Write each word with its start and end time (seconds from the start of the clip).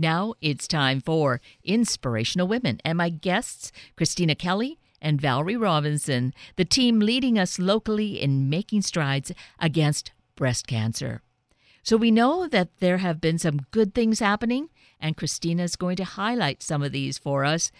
Now 0.00 0.34
it's 0.40 0.68
time 0.68 1.00
for 1.00 1.40
Inspirational 1.64 2.46
Women, 2.46 2.80
and 2.84 2.96
my 2.96 3.08
guests, 3.08 3.72
Christina 3.96 4.36
Kelly 4.36 4.78
and 5.02 5.20
Valerie 5.20 5.56
Robinson, 5.56 6.32
the 6.54 6.64
team 6.64 7.00
leading 7.00 7.36
us 7.36 7.58
locally 7.58 8.22
in 8.22 8.48
making 8.48 8.82
strides 8.82 9.32
against 9.58 10.12
breast 10.36 10.68
cancer. 10.68 11.22
So 11.82 11.96
we 11.96 12.12
know 12.12 12.46
that 12.46 12.78
there 12.78 12.98
have 12.98 13.20
been 13.20 13.38
some 13.38 13.66
good 13.72 13.92
things 13.92 14.20
happening, 14.20 14.68
and 15.00 15.16
Christina 15.16 15.64
is 15.64 15.74
going 15.74 15.96
to 15.96 16.04
highlight 16.04 16.62
some 16.62 16.84
of 16.84 16.92
these 16.92 17.18
for 17.18 17.44
us, 17.44 17.72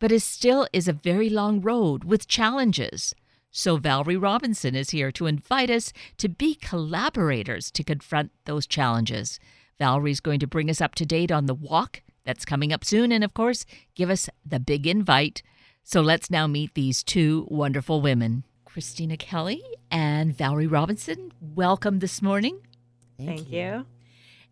but 0.00 0.10
it 0.10 0.22
still 0.22 0.66
is 0.72 0.88
a 0.88 0.92
very 0.92 1.30
long 1.30 1.60
road 1.60 2.02
with 2.02 2.26
challenges. 2.26 3.14
So 3.52 3.76
Valerie 3.76 4.16
Robinson 4.16 4.74
is 4.74 4.90
here 4.90 5.12
to 5.12 5.26
invite 5.26 5.70
us 5.70 5.92
to 6.18 6.28
be 6.28 6.56
collaborators 6.56 7.70
to 7.72 7.84
confront 7.84 8.32
those 8.44 8.66
challenges. 8.66 9.38
Valerie's 9.80 10.20
going 10.20 10.40
to 10.40 10.46
bring 10.46 10.68
us 10.68 10.82
up 10.82 10.94
to 10.96 11.06
date 11.06 11.32
on 11.32 11.46
the 11.46 11.54
walk 11.54 12.02
that's 12.24 12.44
coming 12.44 12.70
up 12.70 12.84
soon, 12.84 13.10
and 13.10 13.24
of 13.24 13.32
course, 13.32 13.64
give 13.94 14.10
us 14.10 14.28
the 14.44 14.60
big 14.60 14.86
invite. 14.86 15.42
So 15.82 16.02
let's 16.02 16.30
now 16.30 16.46
meet 16.46 16.74
these 16.74 17.02
two 17.02 17.46
wonderful 17.48 18.02
women. 18.02 18.44
Christina 18.66 19.16
Kelly 19.16 19.62
and 19.90 20.36
Valerie 20.36 20.66
Robinson, 20.66 21.32
welcome 21.40 22.00
this 22.00 22.20
morning. 22.20 22.60
Thank, 23.16 23.30
Thank 23.30 23.50
you. 23.50 23.58
you. 23.58 23.86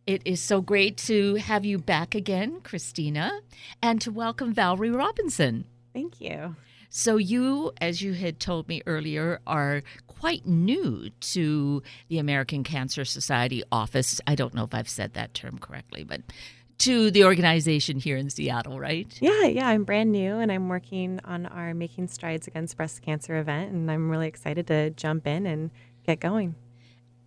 It 0.07 0.23
is 0.25 0.41
so 0.41 0.62
great 0.62 0.97
to 1.09 1.35
have 1.35 1.66
you 1.66 1.79
back 1.79 2.15
again, 2.15 2.63
Christina, 2.63 3.41
and 3.83 4.01
to 4.01 4.10
welcome 4.10 4.55
Valerie 4.55 4.91
Robinson. 4.91 5.66
Thank 5.93 6.23
you. 6.23 6.57
So, 6.91 7.16
you, 7.16 7.73
as 7.80 8.01
you 8.02 8.15
had 8.15 8.41
told 8.41 8.69
me 8.69 8.83
earlier, 8.87 9.41
are 9.46 9.83
quite 10.06 10.46
new 10.46 11.10
to 11.20 11.83
the 12.09 12.19
American 12.19 12.65
Cancer 12.65 13.05
Society 13.05 13.62
office. 13.70 14.20
I 14.27 14.34
don't 14.34 14.55
know 14.55 14.65
if 14.65 14.74
I've 14.74 14.88
said 14.88 15.15
that 15.15 15.34
term 15.34 15.59
correctly, 15.59 16.02
but 16.02 16.23
to 16.79 17.10
the 17.10 17.24
organization 17.24 17.98
here 17.98 18.16
in 18.16 18.30
Seattle, 18.30 18.79
right? 18.79 19.06
Yeah, 19.20 19.46
yeah, 19.46 19.69
I'm 19.69 19.84
brand 19.84 20.12
new 20.12 20.37
and 20.37 20.51
I'm 20.51 20.69
working 20.69 21.21
on 21.24 21.46
our 21.46 21.74
Making 21.74 22.09
Strides 22.09 22.46
Against 22.46 22.76
Breast 22.76 23.02
Cancer 23.02 23.37
event, 23.38 23.73
and 23.73 23.91
I'm 23.91 24.09
really 24.09 24.29
excited 24.29 24.66
to 24.68 24.91
jump 24.91 25.26
in 25.26 25.46
and 25.46 25.70
get 26.07 26.20
going. 26.20 26.54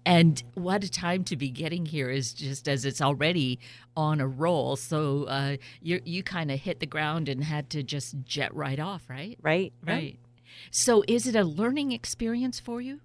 And 0.05 0.41
what 0.55 0.83
a 0.83 0.89
time 0.89 1.23
to 1.25 1.35
be 1.35 1.49
getting 1.49 1.85
here 1.85 2.09
is 2.09 2.33
just 2.33 2.67
as 2.67 2.85
it's 2.85 3.01
already 3.01 3.59
on 3.95 4.19
a 4.19 4.27
roll. 4.27 4.75
So 4.75 5.25
uh, 5.25 5.57
you 5.81 6.01
you 6.05 6.23
kind 6.23 6.49
of 6.51 6.59
hit 6.59 6.79
the 6.79 6.85
ground 6.85 7.29
and 7.29 7.43
had 7.43 7.69
to 7.71 7.83
just 7.83 8.15
jet 8.23 8.53
right 8.55 8.79
off, 8.79 9.03
right? 9.09 9.37
Right. 9.41 9.73
Right. 9.85 10.17
So, 10.69 11.03
is 11.07 11.27
it 11.27 11.35
a 11.35 11.43
learning 11.43 11.91
experience 11.91 12.59
for 12.59 12.81
you? 12.81 12.99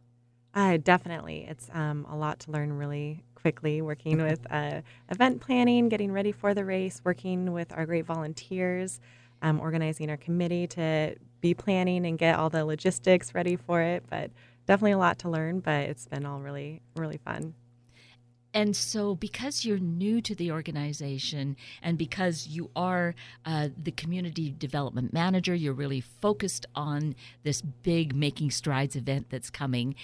Uh, 0.54 0.78
definitely. 0.78 1.46
It's 1.48 1.68
um, 1.72 2.06
a 2.10 2.16
lot 2.16 2.40
to 2.40 2.50
learn 2.50 2.72
really 2.72 3.24
quickly 3.34 3.82
working 3.82 4.22
with 4.22 4.40
uh, 4.50 4.80
event 5.10 5.40
planning, 5.40 5.88
getting 5.88 6.12
ready 6.12 6.32
for 6.32 6.54
the 6.54 6.64
race, 6.64 7.00
working 7.04 7.52
with 7.52 7.72
our 7.72 7.86
great 7.86 8.06
volunteers, 8.06 9.00
um, 9.42 9.60
organizing 9.60 10.10
our 10.10 10.16
committee 10.16 10.66
to 10.66 11.14
be 11.40 11.54
planning 11.54 12.06
and 12.06 12.18
get 12.18 12.36
all 12.36 12.50
the 12.50 12.64
logistics 12.64 13.34
ready 13.34 13.54
for 13.54 13.80
it. 13.80 14.02
But 14.10 14.30
definitely 14.66 14.92
a 14.92 14.98
lot 14.98 15.18
to 15.20 15.28
learn, 15.28 15.60
but 15.60 15.88
it's 15.88 16.06
been 16.06 16.26
all 16.26 16.40
really, 16.40 16.82
really 16.96 17.18
fun. 17.18 17.54
And 18.56 18.74
so, 18.74 19.14
because 19.14 19.66
you're 19.66 19.78
new 19.78 20.22
to 20.22 20.34
the 20.34 20.50
organization 20.50 21.56
and 21.82 21.98
because 21.98 22.46
you 22.46 22.70
are 22.74 23.14
uh, 23.44 23.68
the 23.76 23.90
community 23.90 24.54
development 24.56 25.12
manager, 25.12 25.54
you're 25.54 25.74
really 25.74 26.00
focused 26.00 26.64
on 26.74 27.14
this 27.42 27.60
big 27.60 28.14
Making 28.14 28.50
Strides 28.50 28.96
event 28.96 29.26
that's 29.28 29.50
coming. 29.50 29.94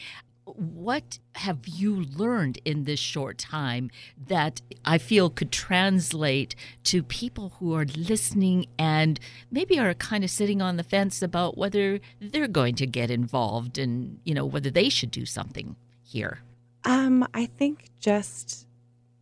What 0.45 1.19
have 1.37 1.69
you 1.69 2.03
learned 2.03 2.59
in 2.65 2.85
this 2.85 2.99
short 2.99 3.39
time 3.39 3.91
that 4.27 4.61
I 4.85 4.99
feel 4.99 5.31
could 5.31 5.53
translate 5.53 6.57
to 6.85 7.03
people 7.03 7.55
who 7.61 7.75
are 7.75 7.85
listening 7.85 8.67
and 8.79 9.21
maybe 9.51 9.79
are 9.79 9.95
kind 9.95 10.25
of 10.25 10.31
sitting 10.31 10.61
on 10.61 10.77
the 10.77 10.83
fence 10.83 11.23
about 11.23 11.57
whether 11.57 12.01
they're 12.21 12.49
going 12.49 12.75
to 12.77 12.87
get 12.87 13.11
involved 13.11 13.79
and, 13.79 14.19
you 14.25 14.35
know, 14.35 14.45
whether 14.45 14.71
they 14.71 14.89
should 14.89 15.13
do 15.13 15.25
something 15.25 15.77
here? 16.03 16.41
Um, 16.85 17.27
I 17.33 17.47
think 17.47 17.91
just 18.01 18.67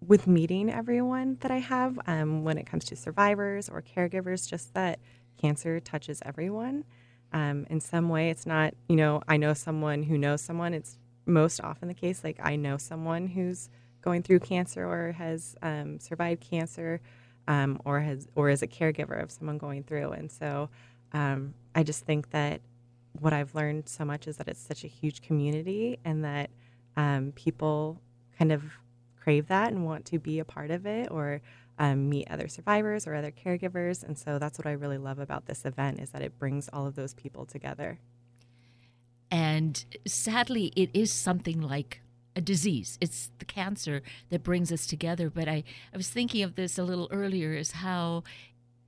with 0.07 0.27
meeting 0.27 0.71
everyone 0.71 1.37
that 1.41 1.51
I 1.51 1.59
have, 1.59 1.99
um, 2.07 2.45
when 2.45 2.57
it 2.57 2.67
comes 2.67 2.85
to 2.87 2.97
survivors 2.97 3.69
or 3.69 3.83
caregivers, 3.83 4.49
just 4.49 4.73
that 4.75 4.99
cancer 5.37 5.81
touches 5.81 6.23
everyone. 6.25 6.85
Um, 7.33 7.67
in 7.71 7.81
some 7.81 8.09
way, 8.09 8.31
it's 8.31 8.47
not, 8.47 8.75
you 8.89 8.97
know, 8.97 9.23
I 9.29 9.37
know 9.37 9.55
someone 9.55 10.03
who 10.03 10.19
knows 10.19 10.41
someone. 10.41 10.75
It's 10.75 10.97
most 11.27 11.61
often 11.63 11.89
the 11.89 11.95
case, 11.95 12.25
like 12.25 12.39
I 12.43 12.57
know 12.57 12.77
someone 12.77 13.27
who's 13.27 13.69
going 14.03 14.23
through 14.23 14.41
cancer 14.41 14.85
or 14.85 15.13
has 15.13 15.57
um, 15.63 15.99
survived 15.99 16.41
cancer 16.41 17.01
um, 17.49 17.81
or 17.85 18.01
has 18.01 18.29
or 18.35 18.49
is 18.51 18.63
a 18.63 18.67
caregiver 18.67 19.23
of 19.23 19.31
someone 19.31 19.59
going 19.59 19.83
through. 19.83 20.13
And 20.13 20.31
so 20.31 20.71
um, 21.13 21.55
I 21.75 21.83
just 21.83 22.05
think 22.05 22.31
that 22.31 22.61
what 23.19 23.33
I've 23.33 23.55
learned 23.55 23.89
so 23.89 24.05
much 24.05 24.27
is 24.27 24.37
that 24.37 24.49
it's 24.49 24.61
such 24.61 24.85
a 24.85 24.87
huge 24.87 25.23
community 25.23 25.99
and 26.05 26.25
that 26.25 26.51
um, 26.97 27.33
people 27.35 28.01
kind 28.39 28.53
of 28.53 28.63
crave 29.21 29.49
that 29.49 29.73
and 29.73 29.85
want 29.85 30.07
to 30.07 30.19
be 30.19 30.39
a 30.39 30.45
part 30.45 30.71
of 30.71 30.87
it 30.87 31.11
or 31.11 31.43
um, 31.79 32.09
meet 32.09 32.31
other 32.31 32.49
survivors 32.49 33.07
or 33.07 33.15
other 33.15 33.31
caregivers. 33.33 34.03
And 34.05 34.17
so 34.17 34.39
that's 34.39 34.59
what 34.59 34.67
I 34.67 34.73
really 34.73 34.99
love 34.99 35.19
about 35.19 35.47
this 35.47 35.65
event 35.65 36.01
is 36.01 36.11
that 36.11 36.23
it 36.23 36.39
brings 36.39 36.69
all 36.73 36.87
of 36.87 36.95
those 36.95 37.15
people 37.15 37.45
together. 37.47 37.99
And 39.31 39.85
sadly, 40.07 40.73
it 40.77 40.91
is 40.93 41.13
something 41.13 41.61
like 41.61 42.01
a 42.35 42.41
disease. 42.41 42.99
It's 43.01 43.31
the 43.39 43.45
cancer 43.45 44.03
that 44.31 44.43
brings 44.43 44.73
us 44.73 44.87
together. 44.87 45.31
But 45.31 45.49
I, 45.49 45.65
I 45.93 45.97
was 45.97 46.09
thinking 46.09 46.43
of 46.43 46.57
this 46.57 46.79
a 46.79 46.85
little 46.85 47.09
earlier 47.11 47.53
is 47.55 47.73
how, 47.73 48.25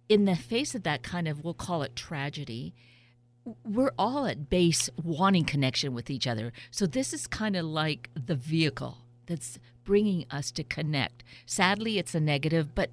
in 0.08 0.24
the 0.24 0.36
face 0.36 0.74
of 0.74 0.82
that 0.82 1.02
kind 1.02 1.28
of, 1.28 1.44
we'll 1.44 1.54
call 1.54 1.82
it 1.82 1.94
tragedy, 1.94 2.74
we're 3.64 3.92
all 3.98 4.26
at 4.26 4.48
base 4.48 4.88
wanting 5.02 5.44
connection 5.44 5.94
with 5.94 6.10
each 6.10 6.26
other. 6.26 6.52
So 6.70 6.86
this 6.86 7.12
is 7.12 7.26
kind 7.26 7.56
of 7.56 7.64
like 7.64 8.10
the 8.14 8.36
vehicle 8.36 8.98
that's 9.26 9.58
bringing 9.84 10.26
us 10.30 10.50
to 10.52 10.64
connect. 10.64 11.24
Sadly, 11.46 11.98
it's 11.98 12.14
a 12.14 12.20
negative, 12.20 12.74
but 12.74 12.90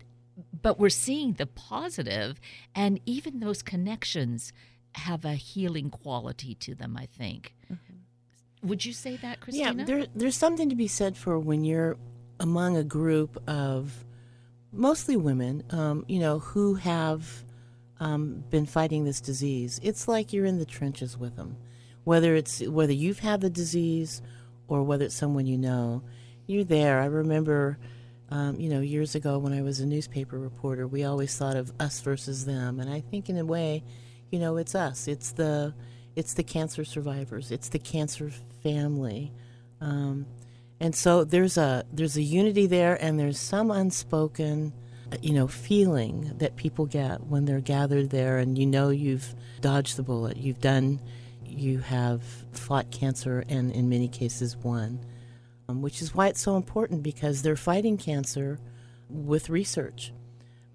but 0.62 0.80
we're 0.80 0.90
seeing 0.90 1.34
the 1.34 1.46
positive 1.46 2.40
and 2.74 3.02
even 3.06 3.40
those 3.40 3.62
connections 3.62 4.54
have 4.96 5.26
a 5.26 5.34
healing 5.34 5.90
quality 5.90 6.56
to 6.56 6.76
them, 6.76 6.98
I 6.98 7.06
think. 7.06 7.54
Mm-hmm. 7.72 8.68
Would 8.68 8.86
you 8.86 8.94
say 8.94 9.18
that, 9.18 9.40
Christina? 9.40 9.74
Yeah, 9.78 9.86
there, 9.86 10.06
there's 10.16 10.36
something 10.36 10.70
to 10.70 10.76
be 10.76 10.88
said 10.88 11.16
for 11.16 11.40
when 11.40 11.64
you're 11.64 11.98
among 12.40 12.78
a 12.78 12.84
group 12.84 13.42
of 13.48 14.06
mostly 14.72 15.16
women, 15.16 15.64
um, 15.72 16.06
you 16.08 16.20
know, 16.20 16.40
who 16.40 16.76
have 16.76 17.44
um, 18.00 18.44
been 18.50 18.66
fighting 18.66 19.06
this 19.06 19.22
disease, 19.22 19.80
it's 19.84 20.08
like 20.08 20.34
you're 20.34 20.46
in 20.46 20.60
the 20.60 20.66
trenches 20.66 21.18
with 21.18 21.36
them. 21.36 21.58
Whether 22.04 22.36
it's 22.36 22.62
whether 22.62 22.94
you've 22.94 23.20
had 23.20 23.42
the 23.42 23.50
disease 23.50 24.22
or 24.68 24.84
whether 24.84 25.06
it's 25.06 25.16
someone 25.16 25.46
you 25.46 25.58
know, 25.58 26.02
you're 26.48 26.64
there. 26.64 27.02
I 27.02 27.06
remember, 27.06 27.78
um, 28.30 28.60
you 28.60 28.70
know, 28.70 28.80
years 28.80 29.16
ago 29.16 29.38
when 29.38 29.54
I 29.54 29.62
was 29.62 29.80
a 29.80 29.86
newspaper 29.86 30.40
reporter, 30.40 30.88
we 30.88 31.04
always 31.04 31.36
thought 31.38 31.56
of 31.56 31.72
us 31.80 32.00
versus 32.02 32.46
them, 32.46 32.80
and 32.80 32.90
I 32.90 33.02
think 33.02 33.30
in 33.30 33.38
a 33.38 33.46
way, 33.46 33.84
you 34.32 34.40
know, 34.40 34.58
it's 34.58 34.76
us. 34.76 35.08
It's 35.08 35.32
the 35.32 35.74
it's 36.16 36.34
the 36.34 36.44
cancer 36.44 36.84
survivors. 36.84 37.52
It's 37.52 37.70
the 37.70 37.80
cancer 37.80 38.32
family. 38.62 39.32
Um, 39.82 40.26
and 40.80 40.96
so 40.96 41.24
there's 41.24 41.58
a 41.58 41.86
there's 41.92 42.18
a 42.18 42.22
unity 42.22 42.68
there, 42.68 42.96
and 43.02 43.20
there's 43.20 43.40
some 43.40 43.72
unspoken 43.72 44.74
you 45.22 45.34
know, 45.34 45.48
feeling 45.48 46.32
that 46.38 46.56
people 46.56 46.86
get 46.86 47.24
when 47.24 47.46
they're 47.46 47.60
gathered 47.60 48.10
there 48.10 48.38
and 48.38 48.58
you 48.58 48.66
know 48.66 48.90
you've 48.90 49.34
dodged 49.62 49.98
the 49.98 50.04
bullet, 50.04 50.38
you've 50.38 50.62
done, 50.62 51.00
you 51.46 51.80
have 51.80 52.22
fought 52.52 52.92
cancer 52.92 53.44
and 53.50 53.72
in 53.72 53.90
many 53.90 54.08
cases 54.08 54.56
won, 54.58 55.00
um, 55.68 55.82
which 55.82 56.02
is 56.02 56.14
why 56.14 56.28
it's 56.28 56.42
so 56.42 56.56
important 56.56 57.04
because 57.04 57.42
they're 57.42 57.56
fighting 57.56 57.98
cancer 57.98 58.60
with 59.10 59.50
research, 59.50 60.14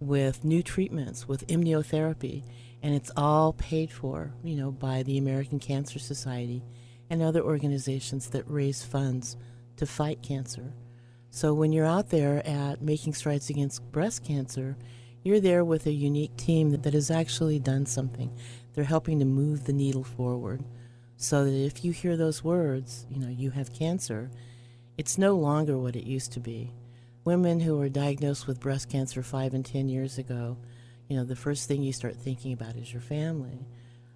with 0.00 0.44
new 0.44 0.62
treatments, 0.62 1.28
with 1.28 1.46
immunotherapy, 1.46 2.42
and 2.84 2.94
it's 2.94 3.10
all 3.16 3.54
paid 3.54 3.90
for, 3.90 4.30
you 4.44 4.54
know, 4.54 4.70
by 4.70 5.02
the 5.04 5.16
American 5.16 5.58
Cancer 5.58 5.98
Society 5.98 6.62
and 7.08 7.22
other 7.22 7.40
organizations 7.40 8.28
that 8.28 8.44
raise 8.46 8.84
funds 8.84 9.38
to 9.78 9.86
fight 9.86 10.20
cancer. 10.22 10.74
So 11.30 11.54
when 11.54 11.72
you're 11.72 11.86
out 11.86 12.10
there 12.10 12.46
at 12.46 12.82
Making 12.82 13.14
Strides 13.14 13.48
Against 13.48 13.90
Breast 13.90 14.22
Cancer, 14.22 14.76
you're 15.22 15.40
there 15.40 15.64
with 15.64 15.86
a 15.86 15.92
unique 15.92 16.36
team 16.36 16.72
that, 16.72 16.82
that 16.82 16.92
has 16.92 17.10
actually 17.10 17.58
done 17.58 17.86
something. 17.86 18.30
They're 18.74 18.84
helping 18.84 19.18
to 19.18 19.24
move 19.24 19.64
the 19.64 19.72
needle 19.72 20.04
forward 20.04 20.62
so 21.16 21.46
that 21.46 21.64
if 21.64 21.86
you 21.86 21.92
hear 21.92 22.18
those 22.18 22.44
words, 22.44 23.06
you 23.08 23.18
know, 23.18 23.30
you 23.30 23.50
have 23.52 23.72
cancer, 23.72 24.30
it's 24.98 25.16
no 25.16 25.36
longer 25.36 25.78
what 25.78 25.96
it 25.96 26.04
used 26.04 26.32
to 26.32 26.40
be. 26.40 26.74
Women 27.24 27.60
who 27.60 27.78
were 27.78 27.88
diagnosed 27.88 28.46
with 28.46 28.60
breast 28.60 28.90
cancer 28.90 29.22
five 29.22 29.54
and 29.54 29.64
ten 29.64 29.88
years 29.88 30.18
ago, 30.18 30.58
you 31.08 31.16
know, 31.16 31.24
the 31.24 31.36
first 31.36 31.68
thing 31.68 31.82
you 31.82 31.92
start 31.92 32.16
thinking 32.16 32.52
about 32.52 32.76
is 32.76 32.92
your 32.92 33.02
family. 33.02 33.66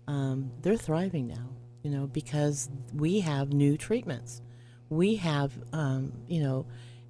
Um, 0.07 0.51
they're 0.63 0.77
thriving 0.77 1.27
now, 1.27 1.51
you 1.83 1.91
know, 1.91 2.07
because 2.07 2.69
we 2.95 3.21
have 3.21 3.53
new 3.53 3.77
treatments. 3.77 4.41
We 4.89 5.17
have, 5.17 5.53
um, 5.73 6.13
you 6.27 6.43
know, 6.43 6.67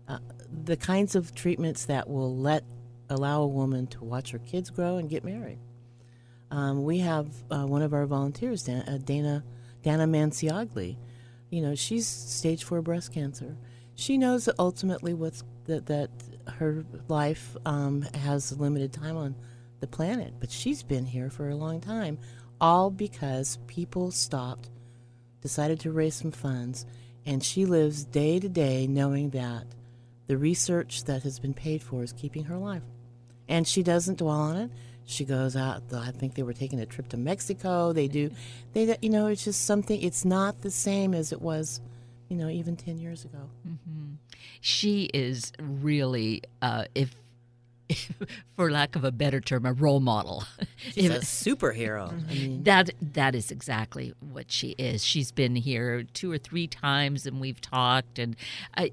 uh, 0.09 0.19
the 0.65 0.77
kinds 0.77 1.15
of 1.15 1.35
treatments 1.35 1.85
that 1.85 2.09
will 2.09 2.37
let 2.37 2.65
allow 3.09 3.43
a 3.43 3.47
woman 3.47 3.87
to 3.89 4.05
watch 4.05 4.31
her 4.33 4.39
kids 4.39 4.71
grow 4.71 4.97
and 4.97 5.09
get 5.09 5.25
married. 5.25 5.59
Um, 6.51 6.83
we 6.83 6.99
have 6.99 7.29
uh, 7.51 7.67
one 7.67 7.83
of 7.83 7.93
our 7.93 8.07
volunteers, 8.07 8.65
Dan, 8.65 8.83
uh, 8.83 8.99
Dana 9.05 9.45
Dana 9.83 10.07
Manciagli. 10.07 10.97
You 11.51 11.63
know, 11.63 11.75
she's 11.75 12.07
stage 12.07 12.65
four 12.65 12.83
breast 12.83 13.13
cancer. 13.13 13.57
She 13.95 14.17
knows 14.19 14.49
ultimately 14.59 15.15
what's 15.15 15.45
that 15.65 15.87
that 15.87 16.11
her 16.55 16.85
life 17.09 17.57
um, 17.67 18.03
has 18.15 18.59
limited 18.59 18.93
time 18.93 19.17
on 19.17 19.35
the 19.81 19.87
planet, 19.87 20.35
but 20.41 20.51
she's 20.51 20.83
been 20.83 21.07
here 21.07 21.31
for 21.31 21.49
a 21.49 21.57
long 21.57 21.81
time, 21.81 22.19
all 22.61 22.91
because 22.91 23.59
people 23.67 24.11
stopped, 24.11 24.71
decided 25.41 25.81
to 25.81 25.93
raise 25.93 26.15
some 26.15 26.33
funds, 26.33 26.87
and 27.25 27.45
she 27.45 27.67
lives 27.67 28.05
day 28.05 28.41
to 28.41 28.49
day 28.49 28.87
knowing 28.87 29.31
that 29.31 29.65
the 30.27 30.37
research 30.37 31.05
that 31.05 31.23
has 31.23 31.39
been 31.39 31.55
paid 31.55 31.83
for 31.83 32.03
is 32.03 32.13
keeping 32.13 32.45
her 32.45 32.55
alive. 32.55 32.83
And 33.49 33.67
she 33.67 33.83
doesn't 33.83 34.19
dwell 34.19 34.37
on 34.37 34.57
it. 34.57 34.71
She 35.05 35.25
goes 35.25 35.57
out. 35.57 35.83
I 35.93 36.11
think 36.11 36.35
they 36.35 36.43
were 36.43 36.53
taking 36.53 36.81
a 36.81 36.87
trip 36.87 37.09
to 37.09 37.17
Mexico. 37.17 37.95
They 37.95 38.09
do, 38.09 38.31
they 38.75 38.97
you 39.01 39.09
know, 39.09 39.27
it's 39.27 39.45
just 39.45 39.65
something. 39.65 40.01
It's 40.01 40.25
not 40.25 40.61
the 40.61 40.71
same 40.71 41.15
as 41.15 41.33
it 41.33 41.41
was, 41.41 41.81
you 42.29 42.37
know, 42.37 42.49
even 42.49 42.77
ten 42.77 42.99
years 42.99 43.25
ago. 43.25 43.49
Mm-hmm. 43.67 44.15
She 44.61 45.05
is 45.15 45.53
really, 45.59 46.43
uh, 46.61 46.85
if, 46.95 47.15
for 48.57 48.71
lack 48.71 48.97
of 48.97 49.05
a 49.05 49.13
better 49.13 49.41
term, 49.41 49.67
a 49.67 49.73
role 49.73 50.01
model. 50.01 50.45
She's 50.93 51.11
a 51.11 51.21
superhero. 51.21 52.13
I 52.31 52.35
mean. 52.35 52.63
That 52.63 52.91
that 53.01 53.35
is 53.35 53.51
exactly 53.51 54.15
what 54.33 54.51
she 54.51 54.71
is. 54.79 55.05
She's 55.05 55.33
been 55.33 55.57
here 55.57 56.03
two 56.03 56.31
or 56.31 56.39
three 56.39 56.67
times, 56.67 57.27
and 57.27 57.41
we've 57.41 57.61
talked, 57.61 58.19
and 58.19 58.37
I, 58.77 58.93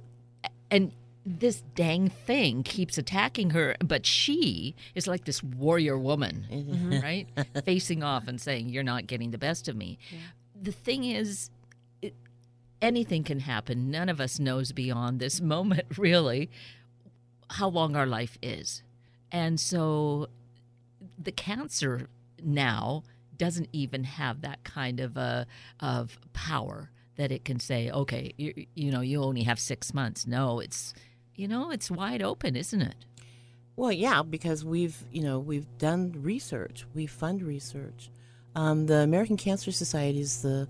and 0.71 0.92
this 1.25 1.63
dang 1.74 2.09
thing 2.09 2.62
keeps 2.62 2.97
attacking 2.97 3.50
her, 3.51 3.75
but 3.83 4.06
she 4.06 4.75
is 4.94 5.07
like 5.07 5.25
this 5.25 5.41
warrior 5.41 5.98
woman, 5.98 6.45
mm-hmm. 6.51 7.00
right? 7.03 7.27
Facing 7.65 8.03
off 8.03 8.27
and 8.27 8.39
saying, 8.39 8.69
You're 8.69 8.83
not 8.83 9.07
getting 9.07 9.31
the 9.31 9.38
best 9.38 9.68
of 9.68 9.75
me. 9.75 9.98
Yeah. 10.12 10.19
The 10.62 10.71
thing 10.71 11.03
is, 11.03 11.50
it, 12.01 12.13
anything 12.81 13.24
can 13.24 13.39
happen. 13.39 13.89
None 13.89 14.07
of 14.07 14.21
us 14.21 14.39
knows 14.39 14.71
beyond 14.71 15.19
this 15.19 15.41
moment, 15.41 15.98
really, 15.98 16.50
how 17.50 17.69
long 17.69 17.95
our 17.95 18.07
life 18.07 18.38
is. 18.41 18.83
And 19.35 19.59
so 19.59 20.29
the 21.21 21.33
cancer 21.33 22.07
now 22.41 23.03
doesn't 23.35 23.67
even 23.73 24.05
have 24.05 24.39
that 24.41 24.63
kind 24.63 25.01
of 25.01 25.17
a, 25.17 25.45
of 25.81 26.17
power 26.31 26.89
that 27.17 27.33
it 27.33 27.43
can 27.43 27.59
say, 27.59 27.91
okay, 27.91 28.31
you, 28.37 28.65
you 28.75 28.91
know, 28.91 29.01
you 29.01 29.21
only 29.21 29.43
have 29.43 29.59
six 29.59 29.93
months. 29.93 30.25
No, 30.25 30.61
it's 30.61 30.93
you 31.35 31.49
know, 31.49 31.69
it's 31.69 31.91
wide 31.91 32.21
open, 32.21 32.55
isn't 32.55 32.81
it? 32.81 32.95
Well, 33.75 33.91
yeah, 33.91 34.23
because 34.23 34.63
we've, 34.63 34.97
you 35.11 35.21
know, 35.21 35.39
we've 35.39 35.67
done 35.79 36.13
research. 36.15 36.85
We 36.93 37.05
fund 37.05 37.43
research. 37.43 38.09
Um, 38.55 38.85
the 38.85 38.99
American 38.99 39.35
Cancer 39.35 39.73
Society 39.73 40.21
is 40.21 40.43
the 40.43 40.65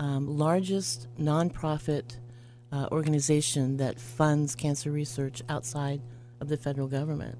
um, 0.00 0.38
largest 0.38 1.06
nonprofit 1.20 2.16
uh, 2.72 2.88
organization 2.90 3.76
that 3.76 4.00
funds 4.00 4.56
cancer 4.56 4.90
research 4.90 5.40
outside 5.48 6.00
of 6.40 6.48
the 6.48 6.56
federal 6.56 6.88
government. 6.88 7.38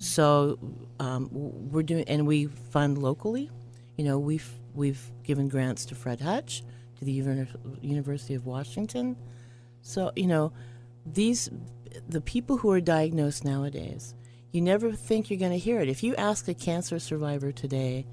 So 0.00 0.58
um, 0.98 1.28
we're 1.30 1.82
doing, 1.82 2.04
and 2.08 2.26
we 2.26 2.46
fund 2.46 2.98
locally. 2.98 3.50
You 3.96 4.04
know, 4.04 4.18
we've 4.18 4.50
we've 4.74 5.00
given 5.22 5.48
grants 5.48 5.84
to 5.86 5.94
Fred 5.94 6.20
Hutch, 6.20 6.62
to 6.98 7.04
the 7.04 7.12
University 7.82 8.34
of 8.34 8.46
Washington. 8.46 9.14
So 9.82 10.10
you 10.16 10.26
know, 10.26 10.52
these 11.04 11.50
the 12.08 12.22
people 12.22 12.56
who 12.56 12.70
are 12.70 12.80
diagnosed 12.80 13.44
nowadays, 13.44 14.14
you 14.52 14.62
never 14.62 14.92
think 14.92 15.28
you're 15.28 15.38
going 15.38 15.52
to 15.52 15.58
hear 15.58 15.80
it. 15.80 15.88
If 15.88 16.02
you 16.02 16.16
ask 16.16 16.48
a 16.48 16.54
cancer 16.54 16.98
survivor 16.98 17.52
today, 17.52 18.06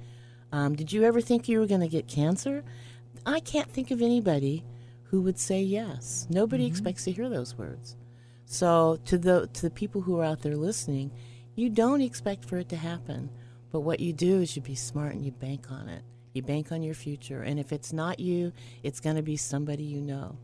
um, 0.51 0.75
did 0.75 0.91
you 0.91 1.03
ever 1.03 1.21
think 1.21 1.47
you 1.47 1.59
were 1.59 1.67
going 1.67 1.81
to 1.81 1.87
get 1.87 2.07
cancer? 2.07 2.65
I 3.25 3.39
can't 3.39 3.71
think 3.71 3.91
of 3.91 4.01
anybody 4.01 4.65
who 5.03 5.21
would 5.21 5.39
say 5.39 5.61
yes. 5.61 6.27
Nobody 6.29 6.63
mm-hmm. 6.63 6.71
expects 6.71 7.05
to 7.05 7.11
hear 7.11 7.29
those 7.29 7.57
words. 7.57 7.95
So 8.45 8.99
to 9.05 9.17
the 9.17 9.47
to 9.53 9.61
the 9.61 9.69
people 9.69 10.01
who 10.01 10.19
are 10.19 10.25
out 10.25 10.41
there 10.41 10.57
listening, 10.57 11.11
you 11.57 11.71
don't 11.71 12.01
expect 12.01 12.45
for 12.45 12.59
it 12.59 12.69
to 12.69 12.75
happen, 12.75 13.31
but 13.71 13.81
what 13.81 13.99
you 13.99 14.13
do 14.13 14.41
is 14.41 14.55
you 14.55 14.61
be 14.61 14.75
smart 14.75 15.13
and 15.13 15.25
you 15.25 15.31
bank 15.31 15.71
on 15.71 15.89
it. 15.89 16.03
You 16.33 16.43
bank 16.43 16.71
on 16.71 16.83
your 16.83 16.93
future, 16.93 17.41
and 17.41 17.59
if 17.59 17.73
it's 17.73 17.91
not 17.91 18.19
you, 18.19 18.53
it's 18.83 18.99
going 18.99 19.15
to 19.15 19.23
be 19.23 19.37
somebody 19.37 19.83
you 19.83 19.99
know. 19.99 20.37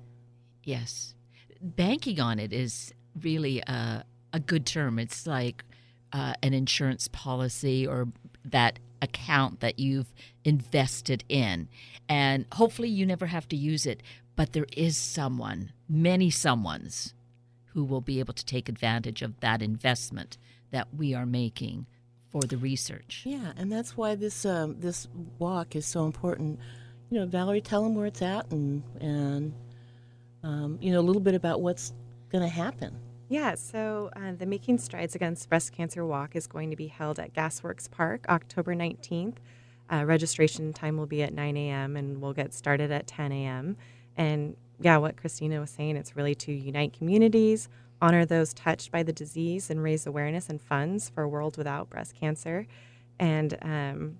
Yes, 0.64 1.14
banking 1.62 2.20
on 2.20 2.40
it 2.40 2.52
is 2.52 2.96
really 3.22 3.60
a, 3.60 4.04
a 4.34 4.40
good 4.40 4.66
term. 4.66 4.98
It's 4.98 5.28
like 5.28 5.64
uh, 6.12 6.34
an 6.42 6.56
insurance 6.56 7.08
policy 7.10 7.86
or 7.86 8.08
that 8.44 8.80
account 9.04 9.60
that 9.60 9.78
you've 9.78 10.12
invested 10.44 11.24
in. 11.30 11.70
And 12.10 12.48
hopefully 12.54 12.90
you 12.90 13.06
never 13.06 13.28
have 13.28 13.48
to 13.50 13.56
use 13.56 13.86
it, 13.86 14.02
but 14.36 14.54
there 14.54 14.66
is 14.76 14.98
someone, 14.98 15.74
many 15.88 16.32
someones, 16.32 17.14
who 17.74 17.84
will 17.84 18.02
be 18.02 18.20
able 18.20 18.34
to 18.34 18.46
take 18.46 18.68
advantage 18.68 19.22
of 19.22 19.40
that 19.42 19.62
investment 19.62 20.38
that 20.74 20.88
we 20.98 21.14
are 21.14 21.26
making 21.26 21.86
for 22.30 22.42
the 22.42 22.58
research. 22.58 23.22
Yeah, 23.26 23.54
and 23.56 23.72
that's 23.72 23.96
why 23.96 24.16
this 24.16 24.46
um, 24.46 24.80
this 24.80 25.08
walk 25.40 25.76
is 25.76 25.86
so 25.86 26.06
important. 26.06 26.60
You 27.10 27.20
know, 27.20 27.26
Valerie, 27.28 27.62
tell 27.62 27.84
them 27.84 27.96
where 27.96 28.08
it's 28.08 28.22
at 28.22 28.52
and 28.52 28.84
and 29.00 29.54
um, 30.44 30.78
you 30.82 30.92
know 30.92 31.00
a 31.00 31.06
little 31.06 31.22
bit 31.22 31.36
about 31.36 31.62
what's 31.62 31.94
going 32.32 32.44
to 32.44 32.50
happen. 32.50 33.00
Yeah, 33.30 33.56
so 33.56 34.10
uh, 34.16 34.34
the 34.38 34.46
Making 34.46 34.78
Strides 34.80 35.16
Against 35.16 35.48
Breast 35.48 35.72
Cancer 35.72 36.06
Walk 36.06 36.36
is 36.36 36.46
going 36.46 36.70
to 36.72 36.76
be 36.76 36.88
held 36.88 37.20
at 37.20 37.34
Gasworks 37.34 37.90
Park 37.90 38.26
October 38.28 38.76
19th. 38.76 39.38
Uh, 39.92 40.04
registration 40.06 40.74
time 40.74 40.98
will 40.98 41.06
be 41.06 41.24
at 41.24 41.34
9 41.34 41.56
a.m. 41.56 41.96
and 41.96 42.22
we'll 42.22 42.34
get 42.34 42.54
started 42.54 42.92
at 42.92 43.08
10 43.08 43.32
a.m. 43.32 43.78
And 44.18 44.56
yeah, 44.80 44.98
what 44.98 45.18
Christina 45.18 45.60
was 45.60 45.70
saying, 45.70 45.98
it's 45.98 46.16
really 46.16 46.36
to 46.36 46.52
unite 46.52 46.94
communities, 46.94 47.70
honor 48.04 48.26
those 48.26 48.54
touched 48.54 48.92
by 48.92 49.02
the 49.02 49.14
disease, 49.14 49.70
and 49.70 49.82
raise 49.82 50.06
awareness 50.06 50.50
and 50.50 50.62
funds 50.62 51.10
for 51.10 51.24
a 51.24 51.28
world 51.28 51.58
without 51.58 51.90
breast 51.90 52.14
cancer. 52.14 52.68
And 53.18 53.58
um, 53.62 54.18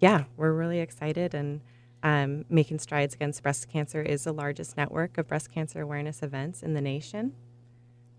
yeah, 0.00 0.24
we're 0.36 0.52
really 0.52 0.80
excited 0.80 1.32
and 1.32 1.60
um, 2.02 2.44
Making 2.48 2.78
Strides 2.78 3.14
Against 3.14 3.42
Breast 3.42 3.68
Cancer 3.68 4.02
is 4.02 4.24
the 4.24 4.32
largest 4.32 4.76
network 4.76 5.16
of 5.18 5.26
breast 5.26 5.50
cancer 5.50 5.80
awareness 5.80 6.22
events 6.22 6.62
in 6.62 6.74
the 6.74 6.80
nation. 6.80 7.32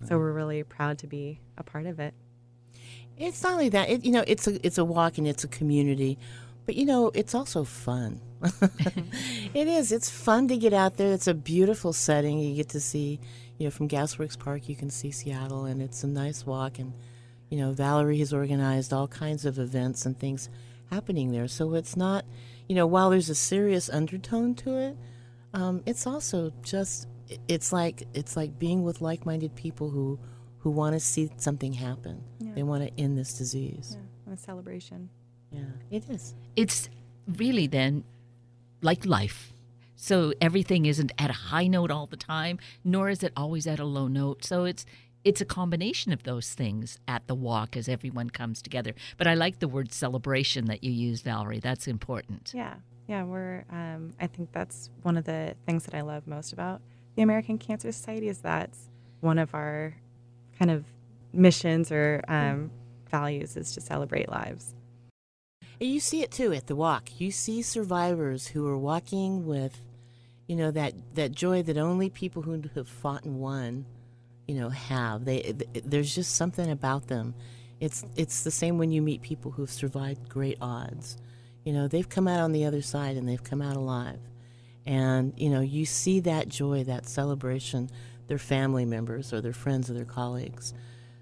So 0.08 0.18
we're 0.18 0.34
really 0.34 0.64
proud 0.64 1.00
to 1.00 1.08
be 1.08 1.40
a 1.58 1.64
part 1.64 1.86
of 1.86 2.00
it. 2.00 2.14
It's 3.18 3.42
not 3.42 3.54
only 3.54 3.70
that, 3.70 3.90
it, 3.90 4.06
you 4.06 4.12
know, 4.12 4.24
it's 4.28 4.48
a 4.48 4.66
it's 4.66 4.78
a 4.78 4.86
walk 4.86 5.18
and 5.18 5.28
it's 5.28 5.44
a 5.44 5.48
community, 5.48 6.20
but 6.66 6.76
you 6.76 6.86
know, 6.86 7.12
it's 7.16 7.34
also 7.34 7.64
fun. 7.64 8.22
it 9.54 9.68
is. 9.68 9.92
It's 9.92 10.10
fun 10.10 10.48
to 10.50 10.58
get 10.58 10.74
out 10.74 10.98
there. 10.98 11.14
It's 11.14 11.28
a 11.28 11.34
beautiful 11.34 11.94
setting. 11.94 12.40
You 12.40 12.56
get 12.56 12.70
to 12.70 12.80
see, 12.80 13.20
you 13.58 13.66
know, 13.66 13.72
from 13.72 13.88
Gasworks 13.88 14.38
Park, 14.38 14.70
you 14.70 14.76
can 14.76 14.90
see 14.90 15.12
Seattle, 15.12 15.66
and 15.66 15.82
it's 15.82 16.04
a 16.04 16.08
nice 16.08 16.46
walk. 16.46 16.80
And 16.80 16.94
you 17.50 17.58
know, 17.58 17.72
Valerie 17.72 18.20
has 18.20 18.34
organized 18.34 18.94
all 18.94 19.08
kinds 19.08 19.46
of 19.46 19.58
events 19.58 20.06
and 20.06 20.18
things 20.18 20.50
happening 20.92 21.32
there. 21.32 21.48
So 21.48 21.74
it's 21.76 21.96
not, 21.96 22.26
you 22.68 22.76
know, 22.76 22.86
while 22.86 23.10
there's 23.10 23.30
a 23.30 23.36
serious 23.36 23.90
undertone 23.90 24.56
to 24.56 24.78
it, 24.78 24.98
um, 25.54 25.82
it's 25.86 26.06
also 26.06 26.52
just 26.62 27.08
it's 27.48 27.74
like 27.74 28.04
it's 28.14 28.36
like 28.38 28.58
being 28.60 28.84
with 28.84 29.02
like-minded 29.02 29.56
people 29.56 29.90
who 29.90 30.20
who 30.60 30.72
want 30.72 30.94
to 30.94 31.00
see 31.00 31.30
something 31.38 31.74
happen. 31.74 32.24
Yeah. 32.40 32.54
They 32.56 32.64
want 32.64 32.84
to 32.84 33.02
end 33.02 33.18
this 33.18 33.38
disease. 33.38 33.98
Yeah, 34.28 34.34
a 34.34 34.38
celebration. 34.38 35.10
Yeah, 35.52 35.62
it 35.92 36.10
is. 36.10 36.36
It's 36.56 36.90
really 37.28 37.68
then 37.68 38.04
like 38.82 39.06
life. 39.06 39.54
So 39.98 40.32
everything 40.40 40.86
isn't 40.86 41.12
at 41.18 41.30
a 41.30 41.34
high 41.34 41.68
note 41.68 41.92
all 41.92 42.06
the 42.06 42.16
time, 42.16 42.60
nor 42.86 43.10
is 43.10 43.24
it 43.24 43.34
always 43.36 43.68
at 43.68 43.80
a 43.80 43.86
low 43.86 44.08
note. 44.08 44.46
So 44.46 44.64
it's 44.64 44.86
it's 45.24 45.42
a 45.42 45.46
combination 45.46 46.14
of 46.14 46.24
those 46.24 46.54
things 46.54 47.00
at 47.08 47.28
the 47.28 47.36
walk 47.36 47.76
as 47.76 47.90
everyone 47.90 48.30
comes 48.30 48.62
together. 48.62 48.94
But 49.18 49.28
I 49.28 49.34
like 49.34 49.60
the 49.60 49.68
word 49.68 49.92
celebration 49.92 50.66
that 50.66 50.84
you 50.84 50.92
use, 50.92 51.22
Valerie. 51.22 51.60
That's 51.60 51.88
important. 51.88 52.52
Yeah, 52.54 52.76
yeah. 53.08 53.24
We're. 53.24 53.66
Um, 53.70 54.14
I 54.22 54.28
think 54.28 54.54
that's 54.54 54.90
one 55.02 55.18
of 55.18 55.26
the 55.26 55.56
things 55.66 55.84
that 55.86 55.96
I 55.96 56.02
love 56.02 56.28
most 56.28 56.54
about 56.54 56.82
the 57.18 57.24
American 57.24 57.58
Cancer 57.58 57.92
Society 57.92 58.30
is 58.30 58.40
that 58.40 58.70
one 59.22 59.40
of 59.40 59.54
our 59.56 59.96
kind 60.60 60.70
of 60.70 60.86
missions 61.34 61.92
or 61.92 62.24
um, 62.28 62.72
values 63.10 63.58
is 63.58 63.74
to 63.74 63.82
celebrate 63.82 64.30
lives. 64.30 64.76
You 65.80 66.00
see 66.00 66.22
it 66.22 66.32
too 66.32 66.54
at 66.54 66.68
the 66.68 66.76
walk. 66.76 67.20
You 67.20 67.32
see 67.32 67.62
survivors 67.62 68.48
who 68.48 68.68
are 68.68 68.78
walking 68.78 69.46
with, 69.46 69.82
you 70.48 70.56
know, 70.56 70.72
that, 70.72 70.94
that 71.16 71.32
joy 71.32 71.62
that 71.64 71.78
only 71.78 72.10
people 72.10 72.42
who 72.42 72.62
have 72.76 72.88
fought 72.88 73.26
and 73.26 73.40
won, 73.40 73.86
you 74.48 74.56
know, 74.56 74.70
have. 74.70 75.26
They, 75.26 75.54
there's 75.84 76.16
just 76.16 76.36
something 76.36 76.72
about 76.72 77.08
them. 77.08 77.36
It's 77.80 78.04
it's 78.16 78.44
the 78.44 78.52
same 78.52 78.78
when 78.80 78.92
you 78.92 79.02
meet 79.02 79.22
people 79.22 79.52
who've 79.52 79.70
survived 79.70 80.30
great 80.30 80.58
odds. 80.62 81.18
You 81.64 81.74
know, 81.74 81.88
they've 81.88 82.08
come 82.08 82.28
out 82.28 82.40
on 82.40 82.54
the 82.54 82.66
other 82.66 82.82
side 82.82 83.18
and 83.18 83.28
they've 83.28 83.44
come 83.44 83.62
out 83.62 83.76
alive. 83.76 84.20
And, 84.86 85.34
you 85.36 85.50
know, 85.50 85.60
you 85.60 85.86
see 85.86 86.22
that 86.22 86.48
joy, 86.48 86.86
that 86.86 87.08
celebration, 87.08 87.90
their 88.28 88.38
family 88.38 88.86
members 88.86 89.34
or 89.34 89.42
their 89.42 89.54
friends 89.54 89.90
or 89.90 89.94
their 89.94 90.06
colleagues. 90.06 90.74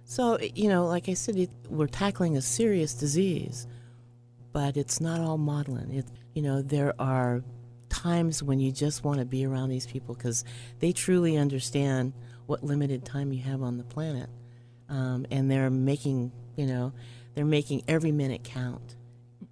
So, 0.03 0.37
you 0.39 0.69
know, 0.69 0.85
like 0.85 1.09
I 1.09 1.15
said, 1.15 1.35
it, 1.35 1.49
we're 1.67 1.87
tackling 1.87 2.37
a 2.37 2.41
serious 2.41 2.93
disease, 2.93 3.65
but 4.53 4.77
it's 4.77 5.01
not 5.01 5.19
all 5.19 5.39
maudlin. 5.39 5.91
It, 5.91 6.05
you 6.35 6.43
know, 6.43 6.61
there 6.61 6.93
are 6.99 7.43
times 7.95 8.43
when 8.43 8.59
you 8.59 8.71
just 8.71 9.03
want 9.03 9.19
to 9.19 9.25
be 9.25 9.45
around 9.45 9.69
these 9.69 9.85
people 9.87 10.15
because 10.15 10.43
they 10.79 10.91
truly 10.91 11.37
understand 11.37 12.13
what 12.45 12.63
limited 12.63 13.05
time 13.05 13.31
you 13.31 13.41
have 13.41 13.61
on 13.61 13.77
the 13.77 13.83
planet. 13.83 14.29
Um, 14.89 15.25
and 15.31 15.49
they're 15.49 15.69
making, 15.69 16.31
you 16.55 16.65
know, 16.65 16.93
they're 17.33 17.45
making 17.45 17.83
every 17.87 18.11
minute 18.11 18.43
count. 18.43 18.95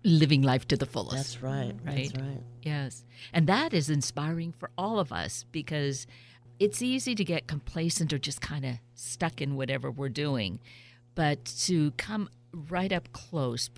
Living 0.03 0.41
life 0.41 0.67
to 0.67 0.75
the 0.75 0.85
fullest. 0.85 1.15
That's 1.15 1.41
right. 1.41 1.73
Right. 1.85 2.11
That's 2.11 2.21
right. 2.21 2.41
Yes. 2.61 3.05
And 3.31 3.47
that 3.47 3.73
is 3.73 3.89
inspiring 3.89 4.51
for 4.51 4.69
all 4.77 4.99
of 4.99 5.13
us 5.13 5.45
because 5.51 6.05
it's 6.59 6.81
easy 6.81 7.15
to 7.15 7.23
get 7.23 7.47
complacent 7.47 8.11
or 8.11 8.17
just 8.17 8.41
kind 8.41 8.65
of 8.65 8.75
stuck 8.95 9.41
in 9.41 9.55
whatever 9.55 9.89
we're 9.89 10.09
doing. 10.09 10.59
But 11.15 11.45
to 11.65 11.91
come 11.91 12.29
right 12.69 12.91
up 12.91 13.11
close, 13.13 13.69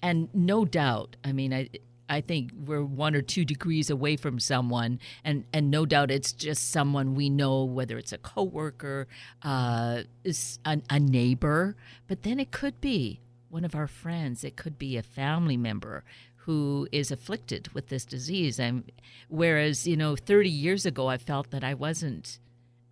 and 0.00 0.28
no 0.34 0.64
doubt, 0.64 1.16
I 1.22 1.32
mean, 1.32 1.52
I. 1.52 1.68
I 2.08 2.20
think 2.20 2.52
we're 2.66 2.84
one 2.84 3.14
or 3.14 3.22
two 3.22 3.44
degrees 3.44 3.90
away 3.90 4.16
from 4.16 4.38
someone, 4.38 5.00
and, 5.24 5.44
and 5.52 5.70
no 5.70 5.86
doubt 5.86 6.10
it's 6.10 6.32
just 6.32 6.70
someone 6.70 7.14
we 7.14 7.30
know, 7.30 7.64
whether 7.64 7.96
it's 7.98 8.12
a 8.12 8.18
coworker, 8.18 9.08
uh, 9.42 10.02
is 10.22 10.58
a, 10.64 10.80
a 10.90 11.00
neighbor, 11.00 11.76
but 12.06 12.22
then 12.22 12.38
it 12.38 12.50
could 12.50 12.80
be 12.80 13.20
one 13.48 13.64
of 13.64 13.74
our 13.74 13.86
friends, 13.86 14.44
it 14.44 14.56
could 14.56 14.78
be 14.78 14.96
a 14.96 15.02
family 15.02 15.56
member 15.56 16.04
who 16.36 16.86
is 16.92 17.10
afflicted 17.10 17.68
with 17.68 17.88
this 17.88 18.04
disease. 18.04 18.60
I'm, 18.60 18.84
whereas 19.28 19.86
you 19.86 19.96
know, 19.96 20.16
30 20.16 20.50
years 20.50 20.84
ago, 20.84 21.06
I 21.06 21.16
felt 21.16 21.50
that 21.52 21.64
I 21.64 21.72
wasn't, 21.72 22.38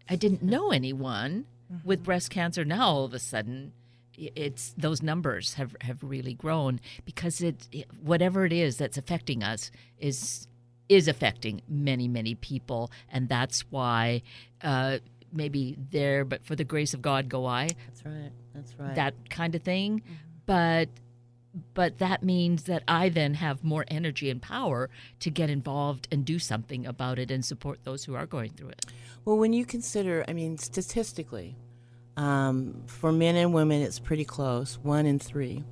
I 0.08 0.16
didn't 0.16 0.42
know 0.42 0.70
anyone 0.70 1.46
Mm-hmm. 1.72 1.88
with 1.88 2.04
breast 2.04 2.28
cancer. 2.30 2.64
Now 2.64 2.88
all 2.88 3.04
of 3.04 3.14
a 3.14 3.18
sudden, 3.18 3.72
it's 4.34 4.74
those 4.76 5.02
numbers 5.02 5.54
have 5.54 5.74
have 5.80 6.02
really 6.02 6.34
grown 6.34 6.80
because 7.04 7.40
it, 7.40 7.68
it 7.72 7.86
whatever 8.02 8.44
it 8.44 8.52
is 8.52 8.76
that's 8.76 8.98
affecting 8.98 9.42
us 9.42 9.70
is 9.98 10.46
is 10.88 11.08
affecting 11.08 11.62
many 11.68 12.08
many 12.08 12.34
people, 12.34 12.90
and 13.08 13.28
that's 13.28 13.62
why. 13.70 14.22
Uh, 14.62 14.98
Maybe 15.34 15.78
there, 15.90 16.26
but 16.26 16.44
for 16.44 16.54
the 16.54 16.62
grace 16.62 16.92
of 16.92 17.00
God 17.00 17.30
go 17.30 17.46
I 17.46 17.68
That's 17.86 18.04
right. 18.04 18.30
That's 18.54 18.78
right. 18.78 18.94
that 18.94 19.30
kind 19.30 19.54
of 19.54 19.62
thing 19.62 20.02
but 20.46 20.88
but 21.74 21.98
that 21.98 22.22
means 22.22 22.64
that 22.64 22.82
I 22.88 23.10
then 23.10 23.34
have 23.34 23.62
more 23.62 23.84
energy 23.88 24.30
and 24.30 24.40
power 24.40 24.88
to 25.20 25.30
get 25.30 25.50
involved 25.50 26.08
and 26.10 26.24
do 26.24 26.38
something 26.38 26.86
about 26.86 27.18
it 27.18 27.30
and 27.30 27.44
support 27.44 27.80
those 27.84 28.04
who 28.04 28.14
are 28.14 28.26
going 28.26 28.52
through 28.52 28.70
it. 28.70 28.86
Well, 29.24 29.36
when 29.36 29.52
you 29.52 29.66
consider, 29.66 30.24
I 30.26 30.32
mean, 30.32 30.56
statistically, 30.56 31.56
um, 32.16 32.82
for 32.86 33.12
men 33.12 33.36
and 33.36 33.54
women, 33.54 33.82
it's 33.82 33.98
pretty 33.98 34.24
close. 34.24 34.78
One 34.78 35.06
in 35.06 35.18
three 35.18 35.64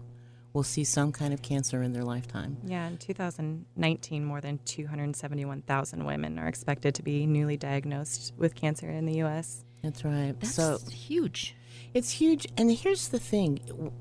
will 0.53 0.63
see 0.63 0.85
some 0.85 1.13
kind 1.13 1.33
of 1.33 1.43
cancer 1.43 1.83
in 1.83 1.93
their 1.93 2.03
lifetime. 2.03 2.57
Yeah, 2.65 2.87
in 2.89 2.97
2019, 2.99 4.25
more 4.25 4.41
than 4.41 4.59
271,000 4.65 6.05
women 6.05 6.39
are 6.39 6.49
expected 6.49 6.95
to 6.97 7.03
be 7.03 7.27
newly 7.27 7.57
diagnosed 7.57 8.33
with 8.37 8.55
cancer 8.55 8.89
in 8.89 9.07
the 9.07 9.15
U.S. 9.19 9.65
That's 9.83 10.05
right. 10.05 10.35
That's 10.39 10.55
so 10.55 10.79
huge. 10.91 11.55
it's 11.95 12.11
huge. 12.11 12.47
And 12.57 12.71
here's 12.71 13.09
the 13.09 13.19
thing 13.19 13.93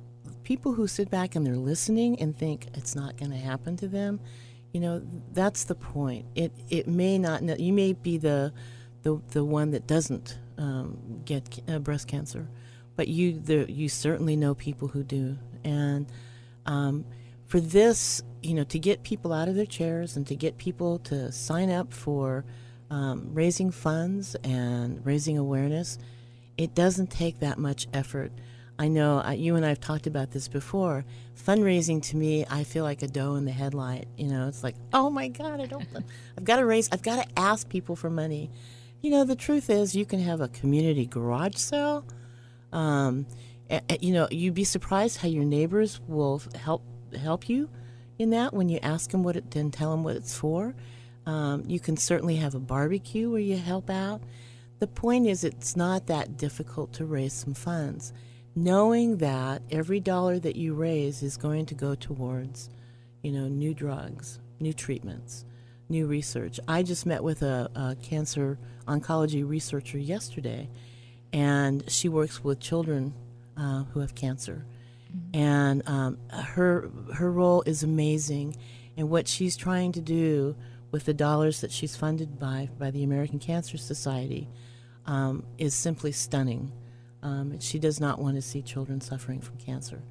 people 0.44 0.74
who 0.74 0.88
sit 0.88 1.12
back 1.12 1.36
and 1.36 1.46
they're 1.46 1.56
listening 1.56 2.20
and 2.20 2.36
think 2.36 2.68
it's 2.74 2.96
not 2.96 3.18
going 3.18 3.30
to 3.30 3.38
happen 3.38 3.78
to 3.78 3.88
them, 3.88 4.20
you 4.74 4.80
know, 4.80 5.00
that's 5.34 5.66
the 5.66 5.76
point. 5.76 6.26
It, 6.34 6.52
it 6.70 6.88
may 6.88 7.20
not, 7.20 7.60
you 7.60 7.72
may 7.72 7.94
be 7.94 8.18
the, 8.18 8.52
the, 9.04 9.22
the 9.30 9.46
one 9.46 9.70
that 9.72 9.86
doesn't 9.86 10.40
um, 10.60 11.22
get 11.26 11.60
uh, 11.68 11.80
breast 11.80 12.08
cancer, 12.08 12.48
but 12.96 13.08
you, 13.08 13.40
the, 13.40 13.72
you 13.72 13.90
certainly 13.90 14.36
know 14.36 14.54
people 14.54 14.90
who 14.90 15.04
do. 15.04 15.38
And 15.64 16.06
um, 16.66 17.06
for 17.48 17.60
this, 17.60 18.22
you 18.44 18.54
know, 18.54 18.64
to 18.66 18.78
get 18.78 19.02
people 19.02 19.34
out 19.34 19.48
of 19.48 19.56
their 19.56 19.66
chairs 19.66 20.16
and 20.16 20.28
to 20.28 20.36
get 20.36 20.58
people 20.58 21.00
to 21.00 21.32
sign 21.32 21.72
up 21.72 21.94
for 21.94 22.46
um, 22.92 23.30
raising 23.34 23.72
funds 23.72 24.36
and 24.44 25.04
raising 25.06 25.38
awareness, 25.38 25.98
it 26.58 26.76
doesn't 26.76 27.08
take 27.10 27.40
that 27.40 27.58
much 27.58 27.88
effort. 27.94 28.32
I 28.78 28.88
know 28.88 29.20
uh, 29.20 29.32
you 29.32 29.56
and 29.56 29.66
I 29.66 29.70
have 29.70 29.80
talked 29.80 30.08
about 30.08 30.32
this 30.32 30.48
before. 30.48 31.06
Fundraising 31.36 32.02
to 32.04 32.18
me, 32.18 32.46
I 32.50 32.64
feel 32.64 32.84
like 32.84 33.02
a 33.02 33.08
doe 33.08 33.36
in 33.36 33.46
the 33.46 33.52
headlight. 33.52 34.08
You 34.18 34.28
know, 34.28 34.48
it's 34.48 34.64
like, 34.64 34.76
oh 34.94 35.10
my 35.10 35.28
God, 35.28 35.60
I 35.60 35.66
don't, 35.66 35.86
I've 36.38 36.46
got 36.46 36.58
to 36.58 36.66
raise, 36.66 36.90
I've 36.92 37.02
got 37.02 37.24
to 37.24 37.40
ask 37.40 37.68
people 37.68 37.96
for 37.96 38.10
money. 38.10 38.52
You 39.02 39.12
know, 39.12 39.24
the 39.24 39.36
truth 39.36 39.70
is, 39.70 39.96
you 39.96 40.06
can 40.06 40.20
have 40.20 40.42
a 40.42 40.50
community 40.50 41.06
garage 41.06 41.56
sale. 41.56 42.06
Um, 42.74 43.26
a- 43.70 43.82
a- 43.90 43.98
you 44.02 44.14
know, 44.14 44.28
you'd 44.30 44.54
be 44.54 44.66
surprised 44.66 45.18
how 45.18 45.28
your 45.30 45.46
neighbors 45.46 46.02
will 46.08 46.42
help 46.56 46.84
help 47.16 47.50
you 47.50 47.70
in 48.20 48.30
that 48.30 48.54
when 48.54 48.70
you 48.70 48.78
ask 48.84 49.10
them 49.10 49.24
what 49.24 49.36
it 49.36 49.56
and 49.56 49.74
tell 49.74 49.92
them 49.92 50.04
what 50.04 50.16
it's 50.16 50.36
for. 50.36 50.76
Um, 51.26 51.64
you 51.68 51.80
can 51.80 51.98
certainly 51.98 52.36
have 52.36 52.54
a 52.56 52.60
barbecue 52.60 53.32
where 53.32 53.40
you 53.40 53.58
help 53.58 53.90
out. 53.90 54.22
The 54.80 54.88
point 54.88 55.28
is, 55.28 55.44
it's 55.44 55.76
not 55.76 56.08
that 56.08 56.38
difficult 56.38 56.94
to 56.94 57.06
raise 57.06 57.34
some 57.34 57.54
funds, 57.54 58.14
knowing 58.56 59.18
that 59.18 59.62
every 59.72 60.00
dollar 60.00 60.40
that 60.40 60.56
you 60.56 60.74
raise 60.74 61.24
is 61.24 61.38
going 61.38 61.66
to 61.68 61.76
go 61.76 61.96
towards, 61.96 62.70
you 63.24 63.32
know, 63.32 63.48
new 63.48 63.74
drugs, 63.74 64.40
new 64.60 64.74
treatments, 64.74 65.46
new 65.90 66.06
research. 66.06 66.60
I 66.68 66.84
just 66.84 67.06
met 67.06 67.24
with 67.24 67.42
a, 67.42 67.70
a 67.76 67.96
cancer 68.02 68.58
oncology 68.88 69.48
researcher 69.48 69.98
yesterday, 69.98 70.70
and 71.34 71.90
she 71.90 72.10
works 72.10 72.44
with 72.44 72.60
children 72.60 73.14
uh, 73.58 73.84
who 73.86 74.00
have 74.00 74.16
cancer, 74.16 74.66
and 75.34 75.88
um, 75.88 76.18
her 76.32 76.90
her 77.14 77.32
role 77.32 77.64
is 77.64 77.84
amazing, 77.84 78.56
and 78.98 79.10
what 79.10 79.28
she's 79.28 79.58
trying 79.58 79.92
to 79.94 80.02
do 80.02 80.56
with 80.92 81.06
the 81.06 81.14
dollars 81.14 81.62
that 81.62 81.72
she's 81.72 81.96
funded 81.96 82.40
by 82.40 82.70
by 82.78 82.92
the 82.92 83.04
American 83.04 83.40
Cancer 83.40 83.78
Society 83.78 84.48
um, 85.06 85.44
is 85.58 85.74
simply 85.74 86.12
stunning. 86.12 86.72
Um, 87.22 87.60
she 87.60 87.80
does 87.80 88.00
not 88.00 88.20
want 88.20 88.36
to 88.36 88.42
see 88.42 88.62
children 88.62 89.02
suffering 89.02 89.42
from 89.42 89.58
cancer, 89.58 90.02